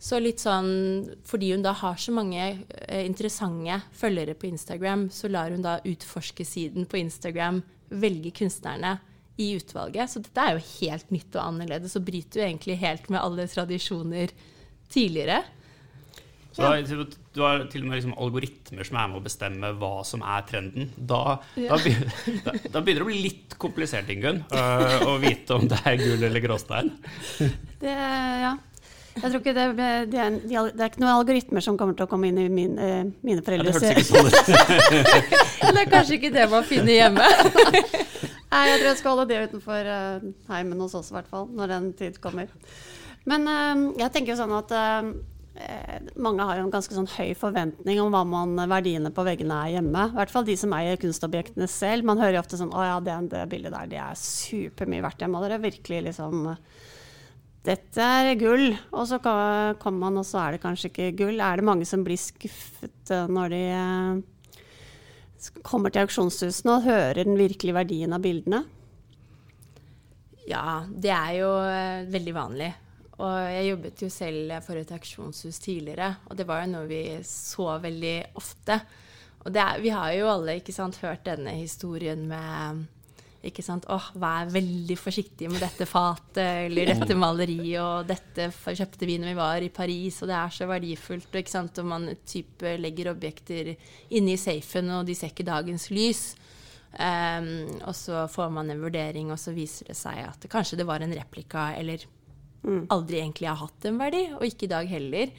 Så 0.00 0.16
litt 0.16 0.40
sånn, 0.40 1.10
Fordi 1.28 1.52
hun 1.52 1.62
da 1.62 1.74
har 1.76 1.98
så 2.00 2.12
mange 2.16 2.40
eh, 2.40 3.04
interessante 3.04 3.82
følgere 3.92 4.34
på 4.34 4.48
Instagram, 4.48 5.10
så 5.12 5.28
lar 5.28 5.52
hun 5.52 5.62
da 5.62 5.78
utforske 5.84 6.44
siden 6.44 6.88
på 6.88 7.02
Instagram 7.02 7.60
velge 7.90 8.32
kunstnerne 8.32 8.96
i 9.40 9.52
utvalget. 9.58 10.10
Så 10.10 10.22
dette 10.24 10.40
er 10.40 10.56
jo 10.56 10.66
helt 10.80 11.12
nytt 11.12 11.36
og 11.36 11.44
annerledes, 11.44 11.96
og 11.96 12.06
bryter 12.08 12.40
jo 12.40 12.46
egentlig 12.46 12.78
helt 12.80 13.10
med 13.12 13.20
alle 13.20 13.46
tradisjoner 13.50 14.32
tidligere. 14.90 15.42
Så 16.50 16.66
ja. 16.66 17.04
du 17.34 17.42
har 17.44 17.62
til 17.70 17.84
og 17.84 17.90
med 17.90 18.00
liksom 18.00 18.14
algoritmer 18.18 18.86
som 18.86 18.96
er 18.98 19.10
med 19.12 19.20
å 19.20 19.22
bestemme 19.22 19.68
hva 19.78 19.92
som 20.06 20.24
er 20.26 20.46
trenden. 20.48 20.88
Da, 20.96 21.36
ja. 21.54 21.76
da, 21.76 21.92
da, 22.46 22.54
da 22.74 22.82
begynner 22.82 23.04
det 23.04 23.06
å 23.06 23.10
bli 23.10 23.20
litt 23.28 23.54
komplisert, 23.60 24.10
Ingunn, 24.10 24.42
øh, 24.50 24.96
å 25.06 25.14
vite 25.22 25.54
om 25.54 25.68
det 25.70 25.78
er 25.86 26.00
gull 26.00 26.26
eller 26.26 26.42
gråstein. 26.42 26.90
Det, 27.38 27.94
ja. 27.94 28.56
Jeg 29.10 29.24
tror 29.26 29.38
ikke 29.40 29.54
det, 29.54 29.64
det, 29.76 29.86
er, 30.22 30.36
det, 30.42 30.58
er, 30.58 30.84
ikke 30.86 31.02
noen 31.02 31.12
algoritmer 31.12 31.64
som 31.64 31.78
kommer 31.78 31.96
til 31.98 32.06
å 32.06 32.10
komme 32.10 32.30
inn 32.30 32.38
i 32.40 32.46
min, 32.50 32.76
uh, 32.78 33.02
mine 33.26 33.42
foreldres 33.44 33.80
ja, 33.82 33.82
Det 33.82 33.90
hørtes 33.90 34.10
ikke 34.10 35.40
sånn 35.60 35.74
det 35.74 35.82
er 35.82 35.90
kanskje 35.90 36.16
ikke 36.16 36.30
det 36.34 36.46
man 36.50 36.64
finner 36.66 36.94
hjemme. 36.94 37.26
Nei, 38.50 38.62
jeg 38.66 38.78
tror 38.80 38.88
jeg 38.88 38.98
skal 38.98 39.12
holde 39.14 39.26
det 39.30 39.42
utenfor 39.50 39.90
uh, 39.90 40.30
heimen 40.50 40.82
hos 40.82 40.96
oss, 40.98 41.10
i 41.12 41.18
hvert 41.18 41.30
fall, 41.30 41.50
når 41.54 41.74
den 41.74 41.92
tid 41.98 42.18
kommer. 42.22 42.50
Men 43.28 43.44
jeg 44.00 44.10
tenker 44.14 44.32
jo 44.32 44.40
sånn 44.40 44.54
at 44.56 44.72
Eh, 44.72 45.10
mange 46.20 46.44
har 46.46 46.58
jo 46.58 46.66
en 46.66 46.72
ganske 46.72 46.94
sånn 46.94 47.08
høy 47.10 47.32
forventning 47.38 47.98
om 48.00 48.14
hva 48.14 48.22
man, 48.28 48.54
verdiene 48.70 49.10
på 49.14 49.24
veggene 49.26 49.56
er 49.64 49.74
hjemme. 49.76 50.06
I 50.12 50.16
hvert 50.16 50.32
fall 50.32 50.46
de 50.46 50.56
som 50.58 50.72
eier 50.76 51.00
kunstobjektene 51.00 51.68
selv. 51.70 52.06
Man 52.08 52.20
hører 52.22 52.38
jo 52.38 52.44
ofte 52.44 52.60
sånn 52.60 52.72
Å 52.72 52.86
ja, 52.86 52.96
det, 53.04 53.16
det 53.32 53.44
bildet 53.50 53.74
der, 53.74 53.90
det 53.90 54.00
er 54.00 54.18
supermye 54.18 55.04
verdt 55.04 55.24
hjemme. 55.24 55.40
Og 55.40 55.50
det 55.50 55.60
virkelig 55.64 56.02
liksom 56.10 56.50
Dette 57.66 58.10
er 58.24 58.32
gull. 58.40 58.70
Og 58.94 59.08
så 59.10 59.20
kommer 59.20 59.98
man, 60.06 60.20
og 60.22 60.28
så 60.28 60.40
er 60.44 60.56
det 60.56 60.62
kanskje 60.62 60.92
ikke 60.92 61.10
gull. 61.18 61.42
Er 61.44 61.60
det 61.60 61.66
mange 61.68 61.88
som 61.88 62.04
blir 62.06 62.20
skuffet 62.20 63.12
eh, 63.12 63.26
når 63.28 63.52
de 63.52 63.64
eh, 63.76 65.56
kommer 65.66 65.92
til 65.92 66.06
auksjonshusene 66.06 66.78
og 66.78 66.86
hører 66.86 67.24
den 67.26 67.36
virkelige 67.40 67.76
verdien 67.76 68.16
av 68.16 68.22
bildene? 68.24 68.64
Ja, 70.48 70.80
det 70.88 71.12
er 71.14 71.34
jo 71.36 71.50
veldig 72.10 72.34
vanlig. 72.34 72.70
Og 73.20 73.34
jeg 73.52 73.68
jobbet 73.68 74.04
jo 74.04 74.08
selv 74.12 74.54
for 74.64 74.80
et 74.80 74.92
auksjonshus 74.96 75.60
tidligere, 75.60 76.14
og 76.28 76.38
det 76.38 76.46
var 76.48 76.64
jo 76.64 76.72
noe 76.72 76.88
vi 76.88 77.02
så 77.26 77.74
veldig 77.82 78.14
ofte. 78.40 78.78
Og 79.44 79.56
er, 79.56 79.80
vi 79.80 79.92
har 79.92 80.14
jo 80.16 80.30
alle 80.30 80.56
sant, 80.72 81.00
hørt 81.04 81.26
denne 81.28 81.52
historien 81.58 82.26
med 82.28 82.86
ikke 83.40 83.62
sant, 83.64 83.86
åh, 83.88 84.10
vær 84.20 84.50
veldig 84.52 84.96
forsiktig 85.00 85.48
med 85.48 85.62
dette 85.64 85.86
fatet 85.88 86.66
eller 86.66 86.90
dette 86.92 87.16
maleriet, 87.16 87.78
og 87.80 88.10
dette 88.10 88.50
kjøpte 88.52 89.08
vi 89.08 89.16
når 89.20 89.32
vi 89.32 89.38
var 89.38 89.64
i 89.64 89.72
Paris, 89.72 90.18
og 90.20 90.28
det 90.28 90.36
er 90.36 90.52
så 90.52 90.68
verdifullt. 90.68 91.32
ikke 91.40 91.54
sant, 91.54 91.78
Og 91.80 91.88
man 91.88 92.10
type 92.26 92.76
legger 92.76 93.14
objekter 93.14 93.72
inne 94.10 94.34
i 94.34 94.40
safen, 94.40 94.92
og 94.92 95.06
de 95.08 95.16
ser 95.16 95.32
ikke 95.32 95.48
dagens 95.48 95.88
lys. 95.88 96.22
Um, 96.90 97.80
og 97.86 97.94
så 97.94 98.26
får 98.28 98.50
man 98.52 98.70
en 98.70 98.82
vurdering, 98.82 99.32
og 99.32 99.38
så 99.40 99.54
viser 99.56 99.88
det 99.88 99.96
seg 99.96 100.20
at 100.26 100.44
kanskje 100.50 100.76
det 100.82 100.88
var 100.88 101.00
en 101.00 101.16
replika, 101.16 101.70
eller. 101.80 102.04
Aldri 102.62 103.20
egentlig 103.20 103.48
har 103.48 103.60
hatt 103.62 103.88
en 103.88 104.00
verdi, 104.00 104.26
og 104.36 104.44
ikke 104.46 104.66
i 104.66 104.72
dag 104.74 104.90
heller. 104.90 105.32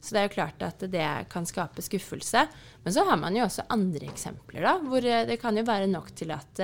Så 0.00 0.14
det 0.14 0.20
er 0.20 0.28
jo 0.28 0.34
klart 0.36 0.62
at 0.64 0.84
det 0.92 1.06
kan 1.32 1.48
skape 1.48 1.82
skuffelse. 1.84 2.46
Men 2.84 2.94
så 2.94 3.04
har 3.08 3.18
man 3.20 3.36
jo 3.36 3.44
også 3.44 3.66
andre 3.72 4.08
eksempler, 4.08 4.64
da, 4.64 4.76
hvor 4.84 5.04
eh, 5.04 5.26
det 5.28 5.40
kan 5.42 5.58
jo 5.58 5.66
være 5.68 5.90
nok 5.90 6.12
til 6.16 6.32
at 6.32 6.62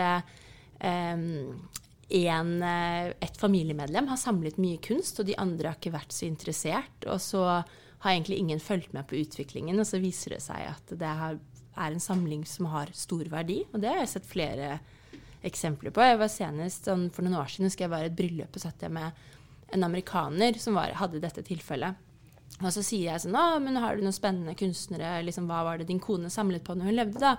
um, 0.80 1.26
en, 2.16 2.52
et 2.62 3.40
familiemedlem 3.40 4.08
har 4.12 4.20
samlet 4.20 4.60
mye 4.62 4.80
kunst, 4.80 5.20
og 5.20 5.28
de 5.28 5.36
andre 5.42 5.72
har 5.72 5.80
ikke 5.80 5.96
vært 5.96 6.14
så 6.16 6.24
interessert. 6.28 7.08
Og 7.10 7.20
så 7.20 7.42
har 8.06 8.14
egentlig 8.14 8.38
ingen 8.38 8.62
fulgt 8.62 8.94
med 8.96 9.08
på 9.10 9.18
utviklingen, 9.20 9.78
og 9.80 9.88
så 9.88 10.00
viser 10.00 10.36
det 10.36 10.42
seg 10.44 10.68
at 10.70 10.96
det 10.96 11.12
er 11.12 11.90
en 11.90 12.02
samling 12.02 12.46
som 12.48 12.70
har 12.72 12.92
stor 12.96 13.26
verdi. 13.32 13.64
Og 13.72 13.82
det 13.82 13.90
har 13.90 14.04
jeg 14.04 14.14
sett 14.16 14.28
flere 14.30 14.76
eksempler 15.46 15.92
på. 15.94 16.02
Jeg 16.02 16.20
var 16.20 16.30
senest 16.32 16.88
sånn, 16.88 17.08
For 17.14 17.26
noen 17.26 17.40
år 17.40 17.50
siden 17.52 17.68
husker 17.68 17.86
jeg 17.86 17.92
var 17.92 18.04
i 18.06 18.10
et 18.10 18.18
bryllup 18.18 18.56
og 18.56 18.62
satt 18.62 18.82
jeg 18.82 18.94
med 18.94 19.26
en 19.74 19.86
amerikaner 19.86 20.58
som 20.62 20.76
var, 20.78 20.94
hadde 21.00 21.22
dette 21.22 21.44
tilfellet. 21.46 22.02
Og 22.62 22.70
så 22.72 22.82
sier 22.84 23.10
jeg 23.10 23.24
sånn 23.24 23.36
Å, 23.36 23.58
men 23.60 23.76
har 23.82 23.96
du 23.96 24.04
noen 24.04 24.14
spennende 24.16 24.54
kunstnere? 24.56 25.18
Liksom, 25.26 25.48
hva 25.50 25.64
var 25.66 25.80
det 25.80 25.88
din 25.90 26.00
kone 26.00 26.30
samlet 26.32 26.64
på 26.64 26.76
når 26.76 26.90
hun 26.90 26.98
levde, 27.00 27.20
da? 27.20 27.34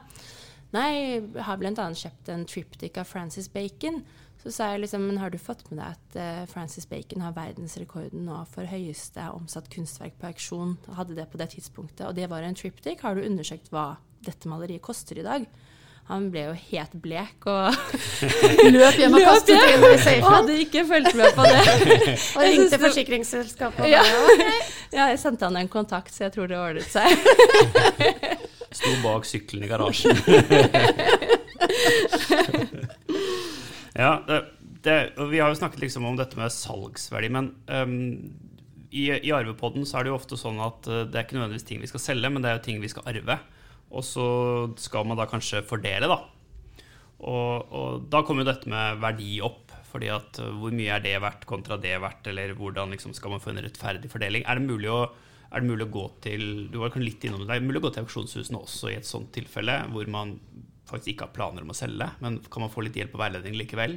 Nei, 0.75 0.89
jeg 0.93 1.45
har 1.47 1.59
bl.a. 1.61 1.85
kjøpt 1.95 2.29
en 2.33 2.43
triptic 2.49 2.99
av 2.99 3.07
Francis 3.07 3.47
Bacon. 3.49 4.01
Så 4.43 4.51
sa 4.53 4.67
jeg 4.71 4.83
liksom 4.83 5.07
Men 5.07 5.21
har 5.21 5.31
du 5.33 5.39
fått 5.41 5.63
med 5.71 5.79
deg 5.79 5.95
at 5.95 6.17
uh, 6.19 6.49
Francis 6.51 6.85
Bacon 6.89 7.23
har 7.25 7.35
verdensrekorden 7.35 8.27
nå 8.27 8.43
for 8.51 8.69
høyeste 8.69 9.23
omsatt 9.33 9.71
kunstverk 9.73 10.19
på 10.19 10.29
auksjon? 10.29 10.75
Hadde 10.99 11.17
det 11.17 11.29
på 11.31 11.39
det 11.41 11.49
tidspunktet. 11.55 12.05
Og 12.09 12.13
det 12.19 12.29
var 12.29 12.45
en 12.45 12.57
triptic. 12.57 13.01
Har 13.01 13.15
du 13.15 13.25
undersøkt 13.25 13.71
hva 13.73 13.95
dette 14.27 14.51
maleriet 14.51 14.85
koster 14.85 15.17
i 15.17 15.25
dag? 15.25 15.47
Han 16.07 16.29
ble 16.31 16.45
jo 16.45 16.53
helt 16.69 16.93
blek 17.03 17.47
og 17.51 17.75
løp 18.77 18.95
hjem 18.95 19.17
og 19.17 19.25
kastet 19.29 19.57
inn 19.59 19.83
i 19.83 19.97
safen. 19.99 20.23
Og 20.23 20.35
hadde 20.37 20.59
ikke 20.63 20.83
fulgt 20.87 21.17
med 21.19 21.35
på 21.35 21.47
det. 21.47 21.63
og 22.37 22.45
ringte 22.47 22.79
forsikringsselskapet. 22.81 23.89
Ja. 23.91 24.03
ja, 24.95 25.09
jeg 25.11 25.19
sendte 25.19 25.49
han 25.49 25.59
en 25.59 25.71
kontakt, 25.71 26.13
så 26.15 26.27
jeg 26.27 26.37
tror 26.37 26.47
det 26.51 26.59
ordnet 26.61 26.87
seg. 26.87 27.11
Sto 28.71 28.93
bak 29.03 29.27
sykkelen 29.27 29.67
i 29.67 29.71
garasjen. 29.71 30.15
Ja, 33.97 34.23
det, 34.27 34.45
det, 34.83 34.97
Vi 35.31 35.39
har 35.39 35.49
jo 35.49 35.57
snakket 35.57 35.81
liksom 35.81 36.05
om 36.05 36.17
dette 36.19 36.37
med 36.37 36.53
salgsverdi, 36.53 37.31
men 37.33 37.51
um, 37.65 37.95
i, 38.91 39.09
i 39.09 39.33
arvepodden 39.33 39.87
så 39.89 39.99
er 39.99 40.05
det 40.05 40.13
jo 40.13 40.19
ofte 40.19 40.37
sånn 40.39 40.61
at 40.63 40.87
uh, 40.87 41.01
det 41.03 41.17
er 41.17 41.25
ikke 41.25 41.39
nødvendigvis 41.39 41.67
ting 41.67 41.81
vi 41.81 41.89
skal 41.89 42.03
selge, 42.03 42.31
men 42.31 42.45
det 42.45 42.51
er 42.51 42.59
jo 42.59 42.65
ting 42.69 42.79
vi 42.83 42.91
skal 42.93 43.09
arve. 43.09 43.39
Og 43.91 44.03
så 44.03 44.25
skal 44.81 45.07
man 45.07 45.19
da 45.19 45.27
kanskje 45.29 45.63
fordele, 45.67 46.09
da. 46.11 46.19
Og, 47.17 47.71
og 47.73 48.03
da 48.11 48.21
kommer 48.25 48.43
jo 48.43 48.51
dette 48.51 48.69
med 48.69 48.99
verdi 49.03 49.39
opp. 49.45 49.63
fordi 49.87 50.09
at 50.11 50.37
uh, 50.43 50.51
hvor 50.59 50.73
mye 50.75 50.91
er 50.93 51.01
det 51.01 51.15
verdt 51.23 51.45
kontra 51.47 51.77
det 51.79 51.95
verdt, 52.03 52.27
eller 52.27 52.51
hvordan 52.53 52.91
liksom 52.93 53.13
skal 53.15 53.31
man 53.33 53.41
få 53.41 53.53
en 53.53 53.63
rettferdig 53.63 54.11
fordeling? 54.11 54.43
Er 54.45 54.59
det 54.59 54.67
mulig 54.67 54.91
å 54.91 55.07
det 55.47 55.63
mulig 55.63 55.85
å 55.87 55.93
gå 55.93 56.05
til 56.21 56.41
du 56.67 56.81
var 56.81 56.91
litt 56.99 57.23
innom 57.23 57.45
det, 57.45 57.47
er 57.47 57.61
det 57.61 57.69
mulig 57.69 57.79
å 57.79 57.85
gå 57.87 57.93
til 57.95 58.03
auksjonshusene 58.03 58.59
også 58.59 58.91
i 58.91 58.97
et 58.97 59.07
sånt 59.07 59.31
tilfelle, 59.31 59.77
hvor 59.93 60.09
man 60.11 60.35
faktisk 60.89 61.13
ikke 61.13 61.29
har 61.29 61.35
planer 61.37 61.63
om 61.63 61.71
å 61.71 61.77
selge, 61.77 62.09
men 62.19 62.41
kan 62.51 62.65
man 62.65 62.73
få 62.73 62.83
litt 62.83 62.99
hjelp 62.99 63.15
og 63.15 63.21
veiledning 63.23 63.55
likevel? 63.55 63.95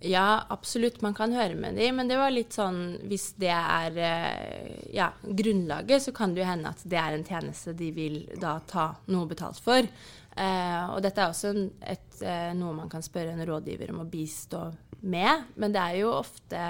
Ja, 0.00 0.46
absolutt. 0.48 1.02
Man 1.04 1.14
kan 1.14 1.32
høre 1.36 1.54
med 1.54 1.76
dem. 1.76 1.96
Men 1.96 2.08
det 2.08 2.16
var 2.16 2.32
litt 2.32 2.56
sånn 2.56 2.96
Hvis 3.08 3.34
det 3.40 3.52
er 3.52 3.98
eh, 4.00 4.78
ja, 4.96 5.10
grunnlaget, 5.22 6.06
så 6.06 6.14
kan 6.16 6.32
det 6.34 6.42
jo 6.42 6.48
hende 6.48 6.72
at 6.72 6.84
det 6.88 7.00
er 7.00 7.16
en 7.16 7.26
tjeneste 7.26 7.76
de 7.76 7.90
vil 7.92 8.22
da 8.40 8.56
ta 8.64 8.90
noe 9.12 9.28
betalt 9.28 9.60
for. 9.60 9.84
Eh, 9.84 10.84
og 10.94 11.02
dette 11.04 11.20
er 11.20 11.34
også 11.34 11.52
et, 11.84 12.22
eh, 12.22 12.52
noe 12.56 12.72
man 12.76 12.88
kan 12.92 13.04
spørre 13.04 13.34
en 13.34 13.44
rådgiver 13.44 13.92
om 13.92 14.04
å 14.04 14.08
bistå 14.08 14.70
med. 15.02 15.52
Men 15.60 15.76
det 15.76 15.82
er 15.84 16.00
jo 16.00 16.14
ofte 16.16 16.62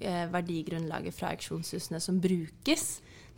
eh, 0.00 0.26
verdigrunnlaget 0.32 1.16
fra 1.16 1.32
auksjonshusene 1.32 2.00
som 2.02 2.20
brukes 2.20 2.86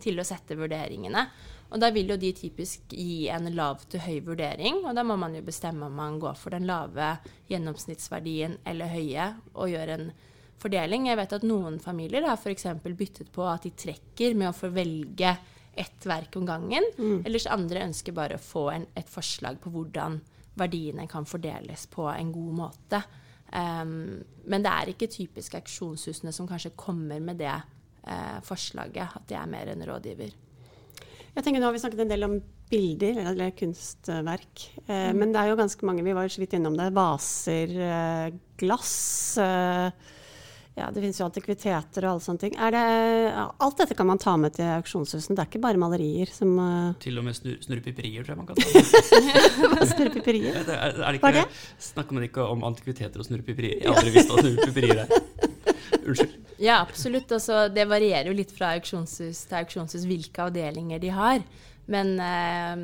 til 0.03 0.19
å 0.19 0.27
sette 0.27 0.57
vurderingene. 0.59 1.27
Og 1.69 1.81
da 1.81 1.91
vil 1.93 2.09
jo 2.09 2.17
de 2.17 2.31
typisk 2.33 2.95
gi 2.97 3.27
en 3.29 3.45
lav 3.53 3.83
til 3.91 4.01
høy 4.01 4.17
vurdering, 4.25 4.81
og 4.89 4.95
da 4.97 5.03
må 5.05 5.19
man 5.21 5.35
jo 5.37 5.43
bestemme 5.45 5.85
om 5.85 5.99
man 5.99 6.17
går 6.21 6.37
for 6.39 6.55
den 6.55 6.65
lave 6.69 7.11
gjennomsnittsverdien 7.51 8.57
eller 8.69 8.89
høye, 8.89 9.27
og 9.53 9.69
gjør 9.69 9.93
en 9.93 10.09
fordeling. 10.59 11.07
Jeg 11.11 11.19
vet 11.19 11.37
at 11.37 11.45
noen 11.45 11.77
familier 11.83 12.25
har 12.25 12.41
f.eks. 12.41 12.65
byttet 12.89 13.29
på 13.35 13.45
at 13.45 13.67
de 13.67 13.73
trekker 13.85 14.33
med 14.37 14.49
å 14.49 14.57
få 14.57 14.71
velge 14.73 15.35
ett 15.79 16.09
verk 16.09 16.35
om 16.35 16.47
gangen, 16.49 16.83
mm. 16.97 17.21
ellers 17.27 17.47
andre 17.47 17.85
ønsker 17.85 18.17
bare 18.17 18.35
å 18.35 18.43
få 18.43 18.65
en, 18.73 18.89
et 18.97 19.07
forslag 19.09 19.61
på 19.61 19.71
hvordan 19.71 20.17
verdiene 20.59 21.05
kan 21.07 21.27
fordeles 21.29 21.85
på 21.93 22.09
en 22.11 22.33
god 22.35 22.57
måte. 22.57 22.99
Um, 23.53 24.19
men 24.49 24.65
det 24.65 24.73
er 24.73 24.91
ikke 24.91 25.09
typisk 25.09 25.55
auksjonshusene 25.57 26.33
som 26.35 26.49
kanskje 26.49 26.75
kommer 26.77 27.21
med 27.23 27.39
det 27.39 27.53
uh, 27.53 28.39
forslaget, 28.45 29.15
at 29.21 29.29
de 29.29 29.37
er 29.39 29.49
mer 29.49 29.71
en 29.71 29.85
rådgiver. 29.87 30.35
Jeg 31.35 31.45
tenker 31.45 31.61
Nå 31.61 31.69
har 31.69 31.75
vi 31.75 31.81
snakket 31.81 32.03
en 32.05 32.11
del 32.11 32.25
om 32.27 32.37
bilder, 32.69 33.23
eller 33.31 33.51
kunstverk. 33.57 34.63
Eh, 34.85 35.09
mm. 35.09 35.17
Men 35.17 35.33
det 35.33 35.41
er 35.41 35.51
jo 35.51 35.59
ganske 35.59 35.89
mange, 35.89 36.05
vi 36.05 36.13
var 36.13 36.27
jo 36.27 36.35
så 36.35 36.43
vidt 36.43 36.55
innom 36.57 36.77
det. 36.77 36.91
Vaser, 36.93 37.75
eh, 37.89 38.39
glass. 38.61 38.93
Eh, 39.41 40.15
ja, 40.79 40.87
det 40.93 41.01
finnes 41.01 41.17
jo 41.19 41.25
antikviteter 41.25 42.05
og 42.05 42.13
alle 42.13 42.23
sånne 42.23 42.43
ting. 42.43 42.53
Det, 42.55 42.83
alt 43.65 43.81
dette 43.81 43.97
kan 43.97 44.07
man 44.07 44.21
ta 44.21 44.35
med 44.39 44.53
til 44.55 44.69
auksjonshusene. 44.77 45.35
Det 45.35 45.43
er 45.43 45.49
ikke 45.49 45.63
bare 45.65 45.81
malerier 45.81 46.31
som 46.31 46.53
uh... 46.55 46.93
Til 47.03 47.19
og 47.19 47.25
med 47.27 47.35
snur, 47.35 47.57
snurrepiperier, 47.65 48.23
tror 48.23 48.35
jeg 48.35 48.39
man 48.39 48.47
kan 48.47 48.59
ta 48.61 49.73
med. 49.73 49.83
snurrepiperier? 49.91 50.61
Er, 50.61 50.71
er, 50.77 51.03
er 51.09 51.19
er 51.19 51.37
det? 51.41 51.45
Snakker 51.89 52.15
man 52.15 52.29
ikke 52.29 52.47
om 52.47 52.63
antikviteter 52.69 53.19
og 53.19 53.27
snurrepiperier? 53.27 53.81
Jeg 53.81 53.91
har 53.91 53.99
aldri 53.99 54.15
visst 54.15 54.31
hva 54.31 54.43
snurrepiperier 54.45 55.03
er. 55.03 55.47
Unnskyld. 55.97 56.37
Ja, 56.59 56.81
absolutt. 56.81 57.31
Altså, 57.31 57.69
det 57.71 57.85
varierer 57.87 58.27
jo 58.27 58.35
litt 58.35 58.49
fra 58.51 58.73
auksjonshus 58.75 59.45
til 59.47 59.57
auksjonshus 59.61 60.03
hvilke 60.03 60.43
avdelinger 60.43 60.99
de 60.99 61.13
har. 61.15 61.45
Men 61.87 62.09
eh, 62.19 62.81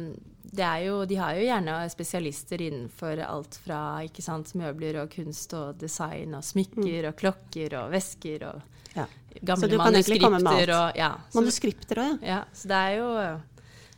jo, 0.85 1.01
de 1.05 1.17
har 1.19 1.35
jo 1.35 1.43
gjerne 1.43 1.73
spesialister 1.91 2.61
innenfor 2.61 3.19
alt 3.25 3.57
fra 3.65 3.79
sant, 4.23 4.53
møbler 4.55 5.01
og 5.03 5.11
kunst 5.11 5.53
og 5.57 5.75
design 5.81 6.37
og 6.37 6.45
smykker 6.47 7.03
mm. 7.03 7.09
og 7.09 7.17
klokker 7.19 7.75
og 7.81 7.91
vesker 7.91 8.47
og 8.47 8.95
ja. 8.95 9.07
gamle 9.41 9.43
manuskripter. 9.43 9.67
Så 9.67 9.67
du 9.67 9.77
kan 9.77 9.99
egentlig 9.99 10.75
Og, 10.77 10.95
ja, 10.95 11.11
så, 11.27 11.39
manuskripter 11.41 12.01
òg, 12.05 12.15
ja. 12.23 12.29
ja. 12.31 12.39
Så 12.53 12.71
det 12.71 12.79
er 12.79 12.95
jo 13.01 13.11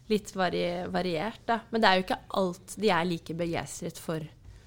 litt 0.08 0.34
vari 0.36 0.66
variert, 0.92 1.44
da. 1.46 1.60
Men 1.70 1.84
det 1.84 1.90
er 1.90 2.00
jo 2.00 2.08
ikke 2.08 2.22
alt 2.42 2.76
de 2.80 2.92
er 2.96 3.08
like 3.08 3.38
begeistret 3.38 4.02
for. 4.02 4.24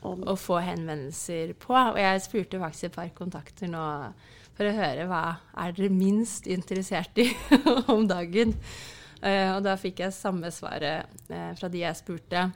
Å 0.07 0.37
få 0.39 0.61
henvendelser 0.65 1.55
på. 1.61 1.75
Og 1.75 1.99
jeg 2.01 2.23
spurte 2.25 2.61
faktisk 2.63 2.89
et 2.89 2.97
par 2.97 3.11
kontakter 3.17 3.71
nå 3.71 3.85
for 4.57 4.69
å 4.69 4.77
høre 4.77 5.07
hva 5.09 5.25
er 5.63 5.77
dere 5.77 5.93
minst 5.93 6.49
interessert 6.51 7.21
i 7.21 7.31
om 7.95 8.07
dagen. 8.09 8.57
Uh, 9.21 9.57
og 9.57 9.63
da 9.67 9.77
fikk 9.81 10.01
jeg 10.05 10.17
samme 10.17 10.49
svaret 10.53 11.09
uh, 11.29 11.53
fra 11.57 11.69
de 11.73 11.83
jeg 11.83 11.99
spurte. 11.99 12.47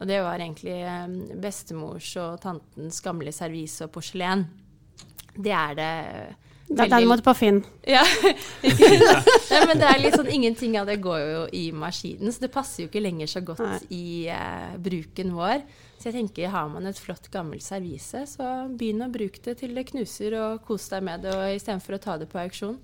Og 0.00 0.08
det 0.10 0.22
var 0.24 0.40
egentlig 0.40 0.80
um, 0.82 1.18
bestemors 1.40 2.08
og 2.20 2.40
tantens 2.42 3.00
gamle 3.04 3.32
servise 3.32 3.84
og 3.84 3.92
porselen. 3.94 4.46
Det 5.34 5.52
er 5.54 5.76
det 5.78 5.92
det 6.74 6.84
er 6.86 6.92
derimot 6.92 7.22
på 7.24 7.34
Finn. 7.38 7.60
Ja, 7.88 8.02
ja, 9.52 9.60
men 9.68 9.80
det 9.80 9.88
er 9.88 10.00
litt 10.02 10.16
sånn 10.18 10.30
ingenting 10.32 10.76
av 10.80 10.88
det 10.90 10.98
går 11.04 11.20
jo 11.22 11.42
i 11.54 11.64
maskinen, 11.76 12.32
så 12.34 12.46
det 12.46 12.52
passer 12.54 12.84
jo 12.84 12.90
ikke 12.90 13.02
lenger 13.04 13.30
så 13.30 13.42
godt 13.46 13.64
Nei. 13.64 13.80
i 13.94 14.06
eh, 14.32 14.74
bruken 14.82 15.34
vår. 15.36 15.62
Så 15.98 16.10
jeg 16.10 16.18
tenker, 16.18 16.50
har 16.52 16.68
man 16.72 16.88
et 16.90 16.98
flott, 17.00 17.30
gammelt 17.32 17.64
servise, 17.64 18.24
så 18.28 18.48
begynn 18.68 19.06
å 19.06 19.12
bruke 19.12 19.40
det 19.46 19.56
til 19.62 19.76
det 19.76 19.86
knuser, 19.92 20.34
og 20.40 20.64
kos 20.66 20.90
deg 20.92 21.06
med 21.06 21.24
det 21.24 21.38
istedenfor 21.54 21.96
å 21.96 22.02
ta 22.02 22.18
det 22.20 22.28
på 22.32 22.42
auksjon. 22.42 22.76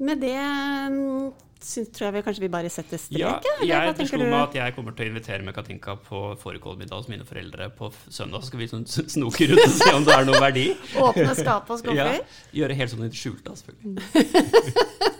Med 0.00 0.22
det 0.24 0.38
mm, 0.40 1.28
synes, 1.66 1.90
tror 1.94 2.08
jeg 2.08 2.16
vi 2.18 2.22
kanskje 2.26 2.44
vi 2.44 2.50
bare 2.52 2.70
setter 2.72 3.00
strek. 3.00 3.20
Ja, 3.20 3.34
jeg 3.64 4.08
slo 4.08 4.22
meg 4.22 4.38
at 4.40 4.56
jeg 4.58 4.74
kommer 4.76 4.96
til 4.96 5.08
å 5.08 5.12
invitere 5.12 5.46
med 5.46 5.56
Katinka 5.56 5.96
på 6.06 6.22
fårikålmiddag 6.40 7.02
hos 7.02 7.10
mine 7.12 7.26
foreldre 7.28 7.70
på 7.76 7.92
søndag. 8.08 8.42
Så 8.42 8.50
skal 8.50 8.62
vi 8.62 8.70
sånn 8.70 8.86
snoke 8.88 9.50
rundt 9.50 9.66
og 9.66 9.76
se 9.76 9.90
om 9.96 10.06
det 10.06 10.16
er 10.16 10.28
noe 10.28 10.42
verdi. 10.42 10.66
Åpne 11.00 11.36
skap 11.38 11.70
og 11.70 11.82
skuffer? 11.82 11.98
Ja, 12.10 12.62
gjøre 12.62 12.76
helt 12.78 12.92
sånn 12.92 13.04
i 13.04 13.10
det 13.10 13.18
skjulte, 13.20 13.56
selvfølgelig. 13.60 14.88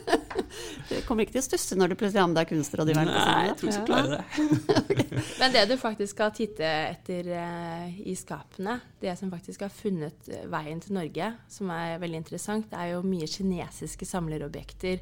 Du 0.91 0.97
kommer 1.07 1.23
ikke 1.23 1.37
til 1.37 1.41
å 1.41 1.45
stusse 1.45 1.75
når 1.77 1.93
du 1.93 1.95
plutselig 1.99 2.19
har 2.19 2.27
med 2.27 2.37
deg 2.39 2.49
kunstrådgiveren? 2.49 3.11
Nei, 3.11 3.45
jeg 3.47 3.55
tror 3.59 3.69
ikke 3.69 3.77
jeg 3.77 3.87
klarer 3.87 4.11
det. 4.17 5.21
Men 5.41 5.53
det 5.55 5.63
du 5.69 5.75
faktisk 5.79 6.17
skal 6.17 6.33
titte 6.35 6.67
etter 6.67 7.29
uh, 7.31 7.87
i 8.03 8.15
skapene, 8.19 8.77
det 8.99 9.15
som 9.19 9.31
faktisk 9.31 9.63
har 9.65 9.71
funnet 9.71 10.31
veien 10.51 10.83
til 10.83 10.97
Norge, 10.97 11.31
som 11.51 11.71
er 11.75 11.95
veldig 12.01 12.23
interessant, 12.23 12.67
det 12.71 12.79
er 12.79 12.93
jo 12.95 13.03
mye 13.07 13.29
kinesiske 13.31 14.07
samlerobjekter 14.09 14.99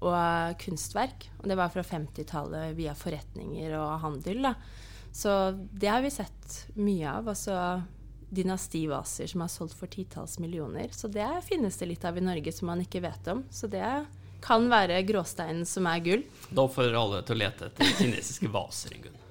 og 0.00 0.56
kunstverk. 0.62 1.28
Og 1.40 1.48
det 1.50 1.58
var 1.58 1.72
fra 1.72 1.84
50-tallet 1.86 2.76
via 2.78 2.94
forretninger 2.96 3.76
og 3.78 4.00
handel. 4.04 4.42
Da. 4.48 4.54
Så 5.16 5.32
det 5.72 5.88
har 5.92 6.04
vi 6.04 6.12
sett 6.12 6.58
mye 6.76 7.08
av. 7.18 7.30
Altså 7.32 7.56
dynastivaser 8.36 9.26
som 9.30 9.40
har 9.44 9.48
solgt 9.48 9.78
for 9.78 9.86
titalls 9.86 10.38
millioner. 10.42 10.88
Så 10.92 11.08
det 11.08 11.28
finnes 11.46 11.76
det 11.78 11.90
litt 11.92 12.04
av 12.04 12.18
i 12.18 12.24
Norge 12.24 12.52
som 12.52 12.70
man 12.70 12.82
ikke 12.82 13.04
vet 13.04 13.28
om. 13.32 13.44
Så 13.50 13.70
det 13.70 13.86
kan 14.44 14.66
være 14.70 15.02
gråsteinen 15.06 15.66
som 15.66 15.86
er 15.90 16.02
gull. 16.04 16.24
Da 16.50 16.66
oppfordrer 16.66 16.98
alle 17.00 17.22
til 17.26 17.38
å 17.38 17.42
lete 17.44 17.70
etter 17.70 17.94
kinesiske 18.00 18.50
vaser, 18.52 18.96
Ingunn. 18.98 19.22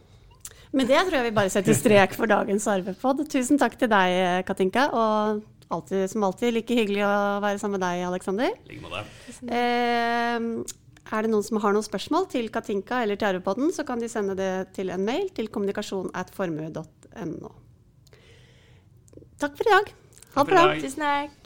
Med 0.75 0.89
det 0.91 0.97
tror 1.05 1.19
jeg 1.19 1.29
vi 1.29 1.35
bare 1.37 1.51
setter 1.53 1.77
strek 1.77 2.15
for 2.17 2.27
dagens 2.27 2.65
arvepod. 2.67 3.21
Tusen 3.31 3.59
takk 3.61 3.77
til 3.79 3.91
deg, 3.91 4.43
Katinka. 4.47 4.89
Og 4.91 5.43
alltid, 5.73 6.09
som 6.11 6.25
alltid 6.27 6.53
like 6.55 6.77
hyggelig 6.77 7.03
å 7.05 7.13
være 7.43 7.61
sammen 7.61 7.79
med 7.79 7.85
deg, 7.85 8.05
Aleksander. 8.07 8.57
Eh, 9.45 10.47
er 11.05 11.25
det 11.25 11.31
noen 11.31 11.45
som 11.45 11.59
har 11.61 11.75
noen 11.75 11.85
spørsmål 11.85 12.29
til 12.31 12.49
Katinka 12.53 13.03
eller 13.05 13.19
til 13.19 13.29
Arvepodden, 13.29 13.69
så 13.75 13.85
kan 13.87 14.01
de 14.01 14.09
sende 14.11 14.37
det 14.37 14.51
til 14.77 14.89
en 14.93 15.05
mail 15.05 15.29
til 15.37 15.51
kommunikasjon 15.53 16.09
at 16.17 16.33
formue.no. 16.33 17.51
Takk 19.41 19.59
for 19.59 19.67
i 19.67 19.75
dag. 19.75 19.93
Ha 20.35 20.43
det 20.43 20.51
bra. 20.51 20.63
Tusen 20.81 21.05
takk. 21.05 21.44